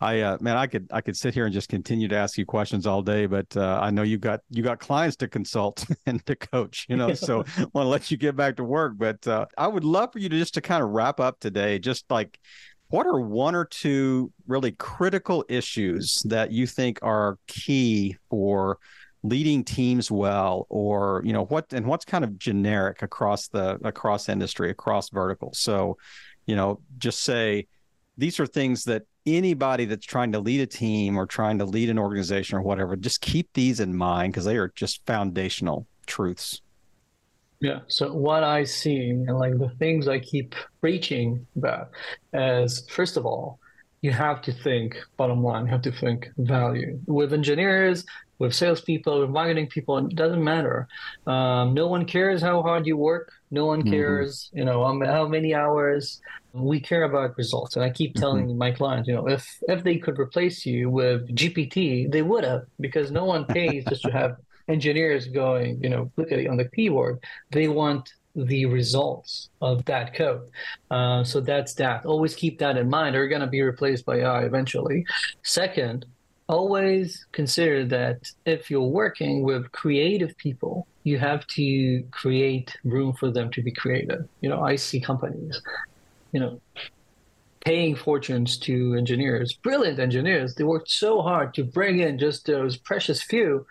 I 0.00 0.20
uh, 0.20 0.38
man, 0.40 0.56
I 0.56 0.68
could 0.68 0.86
I 0.92 1.00
could 1.00 1.16
sit 1.16 1.34
here 1.34 1.44
and 1.44 1.52
just 1.52 1.68
continue 1.68 2.06
to 2.06 2.16
ask 2.16 2.38
you 2.38 2.46
questions 2.46 2.86
all 2.86 3.02
day, 3.02 3.26
but 3.26 3.56
uh, 3.56 3.80
I 3.82 3.90
know 3.90 4.02
you 4.02 4.16
got 4.16 4.40
you 4.48 4.62
got 4.62 4.78
clients 4.78 5.16
to 5.16 5.28
consult 5.28 5.84
and 6.06 6.24
to 6.26 6.36
coach, 6.36 6.86
you 6.88 6.96
know. 6.96 7.14
So 7.14 7.40
I 7.56 7.66
want 7.72 7.86
to 7.86 7.88
let 7.88 8.10
you 8.10 8.16
get 8.16 8.36
back 8.36 8.56
to 8.58 8.64
work, 8.64 8.92
but 8.96 9.26
uh, 9.26 9.46
I 9.56 9.66
would 9.66 9.82
love 9.82 10.12
for 10.12 10.20
you 10.20 10.28
to 10.28 10.38
just 10.38 10.54
to 10.54 10.60
kind 10.60 10.84
of 10.84 10.90
wrap 10.90 11.18
up 11.18 11.40
today, 11.40 11.80
just 11.80 12.08
like 12.10 12.38
what 12.90 13.06
are 13.06 13.20
one 13.20 13.56
or 13.56 13.64
two 13.64 14.32
really 14.46 14.72
critical 14.72 15.44
issues 15.48 16.22
that 16.26 16.52
you 16.52 16.66
think 16.66 17.00
are 17.02 17.36
key 17.48 18.16
for 18.30 18.78
leading 19.22 19.64
teams 19.64 20.10
well 20.10 20.66
or 20.68 21.22
you 21.24 21.32
know 21.32 21.44
what 21.46 21.72
and 21.72 21.86
what's 21.86 22.04
kind 22.04 22.24
of 22.24 22.38
generic 22.38 23.02
across 23.02 23.48
the 23.48 23.78
across 23.84 24.28
industry 24.28 24.70
across 24.70 25.10
verticals. 25.10 25.58
So 25.58 25.98
you 26.46 26.56
know 26.56 26.80
just 26.98 27.22
say 27.22 27.66
these 28.16 28.40
are 28.40 28.46
things 28.46 28.84
that 28.84 29.02
anybody 29.26 29.84
that's 29.84 30.06
trying 30.06 30.32
to 30.32 30.40
lead 30.40 30.60
a 30.60 30.66
team 30.66 31.16
or 31.16 31.26
trying 31.26 31.58
to 31.58 31.64
lead 31.64 31.90
an 31.90 31.98
organization 31.98 32.58
or 32.58 32.62
whatever 32.62 32.96
just 32.96 33.20
keep 33.20 33.48
these 33.54 33.80
in 33.80 33.96
mind 33.96 34.32
because 34.32 34.44
they 34.44 34.56
are 34.56 34.72
just 34.74 35.04
foundational 35.06 35.86
truths. 36.06 36.60
Yeah. 37.60 37.80
So 37.88 38.12
what 38.12 38.44
i 38.44 38.64
see 38.64 39.10
and 39.10 39.38
like 39.38 39.58
the 39.58 39.70
things 39.78 40.06
i 40.06 40.18
keep 40.18 40.54
preaching 40.80 41.46
about 41.56 41.90
is 42.32 42.88
first 42.88 43.16
of 43.16 43.26
all 43.26 43.58
you 44.00 44.12
have 44.12 44.40
to 44.42 44.52
think 44.52 44.96
bottom 45.16 45.42
line 45.42 45.66
you 45.66 45.72
have 45.72 45.82
to 45.82 45.92
think 45.92 46.28
value. 46.38 47.00
With 47.06 47.32
engineers 47.32 48.04
with 48.38 48.54
salespeople, 48.54 49.20
with 49.20 49.30
marketing 49.30 49.66
people, 49.66 49.98
it 49.98 50.14
doesn't 50.14 50.42
matter. 50.42 50.88
Um, 51.26 51.74
no 51.74 51.88
one 51.88 52.04
cares 52.04 52.40
how 52.40 52.62
hard 52.62 52.86
you 52.86 52.96
work. 52.96 53.32
No 53.50 53.66
one 53.66 53.80
mm-hmm. 53.80 53.90
cares, 53.90 54.44
mm-hmm. 54.48 54.58
you 54.58 54.64
know, 54.64 54.84
how 55.04 55.26
many 55.26 55.54
hours. 55.54 56.20
We 56.52 56.80
care 56.80 57.04
about 57.04 57.36
results, 57.36 57.76
and 57.76 57.84
I 57.84 57.90
keep 57.90 58.14
mm-hmm. 58.14 58.20
telling 58.20 58.46
mm-hmm. 58.48 58.58
my 58.58 58.70
clients, 58.70 59.08
you 59.08 59.14
know, 59.14 59.28
if 59.28 59.46
if 59.68 59.84
they 59.84 59.98
could 59.98 60.18
replace 60.18 60.64
you 60.64 60.90
with 60.90 61.34
GPT, 61.34 62.10
they 62.10 62.22
would 62.22 62.44
have, 62.44 62.62
because 62.80 63.10
no 63.10 63.24
one 63.24 63.44
pays 63.44 63.84
just 63.84 64.02
to 64.02 64.10
have 64.10 64.36
engineers 64.68 65.28
going, 65.28 65.82
you 65.82 65.88
know, 65.88 66.10
look 66.16 66.32
at 66.32 66.38
it 66.38 66.48
on 66.48 66.56
the 66.56 66.68
keyboard. 66.68 67.22
They 67.50 67.68
want 67.68 68.12
the 68.46 68.66
results 68.66 69.50
of 69.60 69.84
that 69.86 70.14
code. 70.14 70.48
Uh, 70.90 71.24
so 71.24 71.40
that's 71.40 71.74
that. 71.74 72.06
Always 72.06 72.34
keep 72.34 72.58
that 72.60 72.76
in 72.76 72.88
mind. 72.88 73.14
They're 73.14 73.28
going 73.28 73.40
to 73.40 73.46
be 73.46 73.62
replaced 73.62 74.04
by 74.04 74.18
AI 74.18 74.42
eventually. 74.42 75.04
Second, 75.42 76.06
always 76.48 77.26
consider 77.32 77.84
that 77.86 78.30
if 78.46 78.70
you're 78.70 78.82
working 78.82 79.42
with 79.42 79.70
creative 79.72 80.36
people, 80.38 80.86
you 81.04 81.18
have 81.18 81.46
to 81.48 82.02
create 82.10 82.76
room 82.84 83.12
for 83.12 83.30
them 83.30 83.50
to 83.52 83.62
be 83.62 83.70
creative. 83.70 84.26
You 84.40 84.48
know, 84.48 84.62
I 84.62 84.76
see 84.76 85.00
companies, 85.00 85.60
you 86.32 86.40
know, 86.40 86.60
paying 87.60 87.94
fortunes 87.94 88.56
to 88.58 88.94
engineers, 88.94 89.52
brilliant 89.52 89.98
engineers. 89.98 90.54
They 90.54 90.64
worked 90.64 90.90
so 90.90 91.20
hard 91.20 91.54
to 91.54 91.64
bring 91.64 92.00
in 92.00 92.18
just 92.18 92.46
those 92.46 92.76
precious 92.76 93.22
few. 93.22 93.66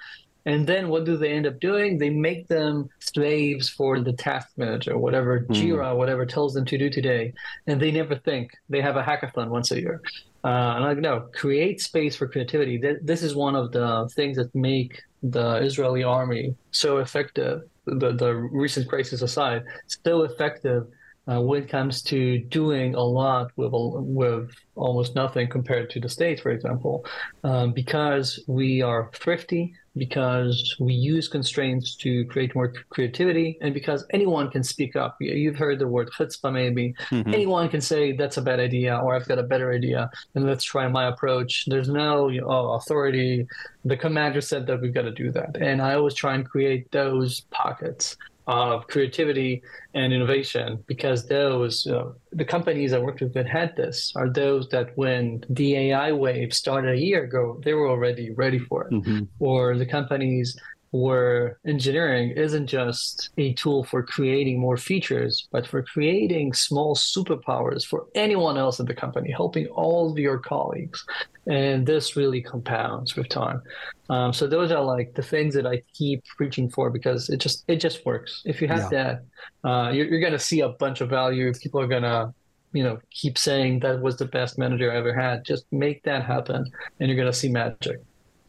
And 0.46 0.66
then 0.66 0.88
what 0.88 1.04
do 1.04 1.18
they 1.18 1.32
end 1.34 1.46
up 1.46 1.60
doing? 1.60 1.98
They 1.98 2.10
make 2.10 2.48
them 2.48 2.90
slaves 3.00 3.70
for 3.70 4.00
the 4.00 4.14
task 4.14 4.50
manager, 4.56 4.98
whatever 4.98 5.42
mm. 5.42 5.48
Jira, 5.48 5.98
whatever 5.98 6.26
tells 6.26 6.54
them 6.54 6.64
to 6.66 6.78
do 6.78 6.90
today. 6.90 7.34
And 7.66 7.82
they 7.82 7.92
never 7.92 8.16
think. 8.16 8.52
They 8.70 8.82
have 8.82 8.96
a 8.96 9.04
hackathon 9.04 9.50
once 9.50 9.72
a 9.72 9.82
year. 9.82 10.02
Uh, 10.48 10.76
and 10.76 10.84
like, 10.86 10.98
no, 11.00 11.16
create 11.34 11.82
space 11.82 12.16
for 12.16 12.26
creativity. 12.34 12.76
This 13.12 13.22
is 13.22 13.36
one 13.36 13.56
of 13.62 13.66
the 13.78 14.10
things 14.16 14.38
that 14.38 14.50
make 14.56 14.94
the 15.22 15.58
Israeli 15.58 16.04
army 16.04 16.56
so 16.72 17.00
effective, 17.00 17.56
the, 17.86 18.14
the 18.14 18.34
recent 18.64 18.88
crisis 18.88 19.22
aside, 19.22 19.64
so 20.06 20.14
effective 20.24 20.84
uh, 21.30 21.42
when 21.42 21.64
it 21.64 21.70
comes 21.70 22.02
to 22.04 22.40
doing 22.60 22.96
a 22.96 23.02
lot 23.02 23.52
with 23.58 23.74
with 23.74 24.50
almost 24.76 25.16
nothing 25.16 25.50
compared 25.50 25.90
to 25.90 26.00
the 26.00 26.08
states, 26.08 26.40
for 26.42 26.52
example, 26.52 27.06
um, 27.44 27.74
because 27.74 28.42
we 28.48 28.82
are 28.82 29.10
thrifty, 29.14 29.74
because 29.98 30.76
we 30.80 30.94
use 30.94 31.28
constraints 31.28 31.96
to 31.96 32.26
create 32.26 32.56
more 32.56 32.74
creativity, 32.90 33.58
and 33.62 33.74
because 33.74 34.06
anyone 34.12 34.50
can 34.50 34.64
speak 34.64 34.96
up. 34.96 35.18
You've 35.20 35.56
heard 35.56 35.80
the 35.80 35.88
word 35.88 36.10
chutzpah, 36.18 36.52
maybe. 36.54 36.96
Mm-hmm. 37.10 37.34
Anyone 37.34 37.70
can 37.70 37.82
say 37.82 38.12
that's 38.12 38.38
a 38.38 38.42
bad 38.42 38.60
idea, 38.60 38.98
or 38.98 39.16
I've 39.16 39.28
got 39.28 39.40
a 39.40 39.44
better 39.44 39.72
idea, 39.72 40.10
and 40.36 40.46
let's 40.46 40.64
try 40.64 40.88
my 40.88 41.08
approach. 41.08 41.66
There's 41.68 41.90
no 41.90 42.30
you 42.30 42.42
know, 42.42 42.74
authority. 42.74 43.48
The 43.86 43.98
commander 43.98 44.42
said 44.42 44.68
that 44.68 44.82
we've 44.82 44.94
got 44.94 45.04
to 45.04 45.12
do 45.12 45.32
that, 45.32 45.58
and 45.58 45.82
I 45.82 45.96
always 45.96 46.14
try 46.14 46.36
and 46.36 46.48
create 46.48 46.92
those 46.92 47.42
pockets 47.52 48.18
of 48.48 48.88
creativity 48.88 49.62
and 49.94 50.14
innovation 50.14 50.82
because 50.88 51.28
those 51.28 51.86
uh, 51.88 52.12
the 52.32 52.46
companies 52.46 52.94
I 52.94 53.00
worked 53.00 53.20
with 53.22 53.34
that 53.34 53.48
had 53.48 53.76
this 53.76 54.14
are 54.16 54.30
those 54.30 54.70
that 54.70 54.98
when 54.98 55.44
the 55.50 55.76
AI 55.76 56.14
wave 56.14 56.54
started 56.54 56.96
a 56.96 57.00
year 57.00 57.24
ago 57.26 57.60
they 57.64 57.74
were 57.74 57.90
already 57.90 58.32
ready 58.32 58.60
for 58.60 58.88
it 58.88 58.94
mm-hmm. 58.94 59.24
or 59.40 59.78
the 59.78 59.86
companies 59.86 60.58
where 61.02 61.60
engineering 61.66 62.32
isn't 62.32 62.68
just 62.68 63.30
a 63.38 63.54
tool 63.54 63.84
for 63.84 64.02
creating 64.04 64.60
more 64.60 64.78
features, 64.78 65.48
but 65.52 65.68
for 65.68 65.84
creating 65.84 66.54
small 66.54 66.96
superpowers 66.96 67.86
for 67.86 68.08
anyone 68.16 68.58
else 68.58 68.80
in 68.80 68.86
the 68.86 68.94
company, 68.94 69.32
helping 69.32 69.68
all 69.68 70.12
of 70.12 70.18
your 70.18 70.40
colleagues. 70.40 71.06
And 71.46 71.86
this 71.86 72.16
really 72.16 72.42
compounds 72.42 73.16
with 73.16 73.30
time. 73.30 73.62
Um, 74.10 74.34
so 74.34 74.48
those 74.48 74.72
are 74.72 74.84
like 74.84 75.14
the 75.14 75.22
things 75.22 75.54
that 75.54 75.66
I 75.68 75.84
keep 75.94 76.24
reaching 76.40 76.70
for 76.70 76.90
because 76.90 77.30
it 77.30 77.38
just 77.38 77.64
it 77.68 77.78
just 77.78 78.06
works. 78.06 78.42
If 78.46 78.62
you 78.62 78.68
have 78.68 78.92
yeah. 78.92 79.18
that, 79.64 79.70
uh, 79.70 79.92
you're, 79.92 80.08
you're 80.08 80.22
gonna 80.22 80.40
see 80.40 80.62
a 80.62 80.70
bunch 80.70 81.02
of 81.02 81.10
value. 81.10 81.54
People 81.54 81.80
are 81.80 81.88
gonna 81.88 82.34
you 82.74 82.84
know 82.84 83.00
keep 83.12 83.38
saying 83.38 83.80
that 83.80 84.02
was 84.02 84.18
the 84.18 84.26
best 84.26 84.58
manager 84.58 84.92
I 84.92 84.98
ever 84.98 85.14
had. 85.14 85.46
Just 85.46 85.66
make 85.72 86.04
that 86.04 86.26
happen, 86.26 86.66
and 87.00 87.10
you're 87.10 87.18
gonna 87.18 87.34
see 87.34 87.50
magic 87.50 88.00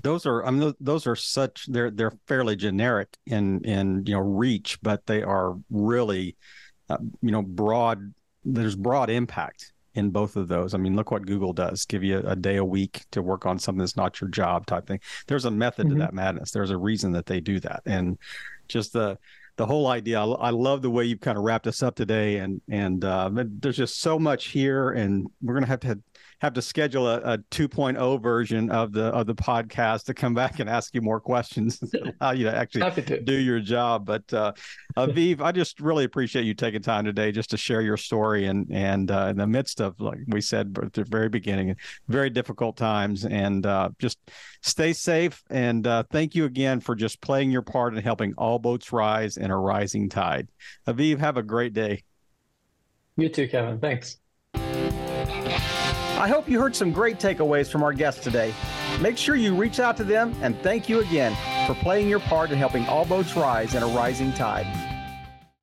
those 0.03 0.27
are 0.27 0.45
I 0.45 0.51
mean 0.51 0.75
those 0.81 1.07
are 1.07 1.17
such 1.17 1.67
they're 1.67 1.91
they're 1.91 2.17
fairly 2.27 2.57
generic 2.57 3.09
in 3.27 3.65
in 3.65 4.05
you 4.07 4.15
know 4.15 4.21
reach, 4.21 4.79
but 4.83 5.07
they 5.07 5.23
are 5.23 5.57
really 5.71 6.37
uh, 6.89 6.99
you 7.23 7.31
know 7.31 7.43
broad. 7.43 8.15
There's 8.45 8.77
broad 8.77 9.11
impact 9.11 9.73
in 9.95 10.11
both 10.11 10.37
of 10.37 10.49
those. 10.49 10.75
I 10.75 10.79
mean, 10.79 10.95
look 10.95 11.11
what 11.11 11.27
Google 11.27 11.53
does: 11.53 11.85
give 11.85 12.05
you 12.05 12.19
a, 12.19 12.37
day 12.37 12.57
a 12.57 12.65
week 12.65 13.05
to 13.11 13.23
work 13.23 13.47
on 13.47 13.59
something 13.59 13.81
that's 13.81 13.97
not 13.97 14.21
your 14.21 14.31
job 14.31 14.67
type 14.67 14.87
thing. 14.87 15.01
There's 15.27 15.45
a 15.45 15.51
method 15.51 15.87
mm-hmm. 15.87 15.97
to 15.97 16.01
that 16.01 16.15
madness. 16.15 16.53
There's 16.53 16.71
a 16.71 16.79
reason 16.79 17.13
that 17.13 17.27
they 17.27 17.41
do 17.41 17.61
that, 17.61 17.83
and 17.85 18.19
just 18.69 18.93
the 18.93 19.19
the 19.57 19.67
whole 19.67 19.89
idea. 19.89 20.21
I, 20.21 20.25
I 20.25 20.51
love 20.51 20.83
the 20.83 20.91
way 20.91 21.05
you've 21.05 21.21
kind 21.21 21.37
of 21.37 21.45
wrapped 21.45 21.67
us 21.67 21.83
up 21.83 21.97
today, 21.97 22.37
and 22.37 22.63
and 22.71 23.05
uh, 23.05 23.31
there's 23.35 23.77
just 23.77 24.01
so 24.01 24.19
much 24.19 24.47
here, 24.47 24.91
and 24.91 25.27
we're 25.43 25.55
gonna 25.55 25.67
have 25.67 25.81
to 25.81 25.89
have 25.89 26.01
to 26.41 26.63
schedule 26.63 27.09
a, 27.09 27.19
a 27.19 27.39
2.0 27.51 28.23
version 28.23 28.71
of 28.71 28.93
the 28.93 29.05
of 29.05 29.27
the 29.27 29.35
podcast 29.35 30.05
to 30.05 30.15
come 30.15 30.35
back 30.35 30.61
and 30.61 30.69
ask 30.69 30.95
you 30.95 31.01
more 31.01 31.21
questions, 31.21 31.81
allow 32.21 32.33
you 32.33 32.45
to 32.45 32.57
actually 32.57 32.91
to. 33.03 33.21
do 33.21 33.35
your 33.35 33.61
job. 33.61 34.07
But 34.07 34.33
uh, 34.33 34.53
Aviv, 34.97 35.41
I 35.41 35.53
just 35.53 35.81
really 35.81 36.05
appreciate 36.05 36.45
you 36.45 36.55
taking 36.55 36.83
time 36.83 37.05
today 37.05 37.33
just 37.33 37.51
to 37.51 37.57
share 37.57 37.81
your 37.81 37.97
story 37.97 38.47
and 38.47 38.67
and 38.71 39.11
uh, 39.11 39.29
in 39.31 39.37
the 39.37 39.47
midst 39.47 39.81
of 39.81 39.99
like 40.01 40.19
we 40.29 40.41
said 40.41 40.77
at 40.83 40.93
the 40.93 41.05
very 41.05 41.29
beginning, 41.29 41.77
very 42.09 42.31
difficult 42.31 42.77
times, 42.77 43.25
and 43.25 43.67
uh, 43.67 43.91
just 43.99 44.19
stay 44.63 44.93
safe. 44.93 45.43
And 45.51 45.87
uh, 45.87 46.05
thank 46.11 46.35
you 46.35 46.45
again 46.45 46.81
for 46.81 46.95
just 46.95 47.21
playing 47.21 47.51
your 47.51 47.63
part 47.63 47.97
in 47.97 48.03
helping 48.03 48.35
all 48.35 48.59
boats 48.59 48.93
rise 48.93 49.37
in 49.37 49.51
a 49.51 49.59
rising 49.59 50.09
tide. 50.09 50.49
Aviv, 50.87 51.19
have 51.19 51.37
a 51.37 51.43
great 51.43 51.73
day. 51.73 52.05
You 53.17 53.29
too, 53.29 53.49
Kevin. 53.49 53.81
Thanks. 53.81 54.19
I 56.19 56.27
hope 56.27 56.49
you 56.49 56.61
heard 56.61 56.75
some 56.75 56.91
great 56.91 57.21
takeaways 57.21 57.71
from 57.71 57.85
our 57.85 57.93
guests 57.93 58.25
today. 58.25 58.53
Make 59.01 59.17
sure 59.17 59.37
you 59.37 59.55
reach 59.55 59.79
out 59.79 59.97
to 59.99 60.05
them 60.05 60.35
and 60.43 60.61
thank 60.63 60.89
you 60.89 60.99
again 60.99 61.37
for 61.65 61.75
playing 61.75 62.09
your 62.09 62.19
part 62.19 62.51
in 62.51 62.59
helping 62.59 62.85
all 62.87 63.05
boats 63.05 63.37
rise 63.37 63.77
in 63.77 63.85
a 63.85 63.87
rising 63.87 64.33
tide. 64.33 64.67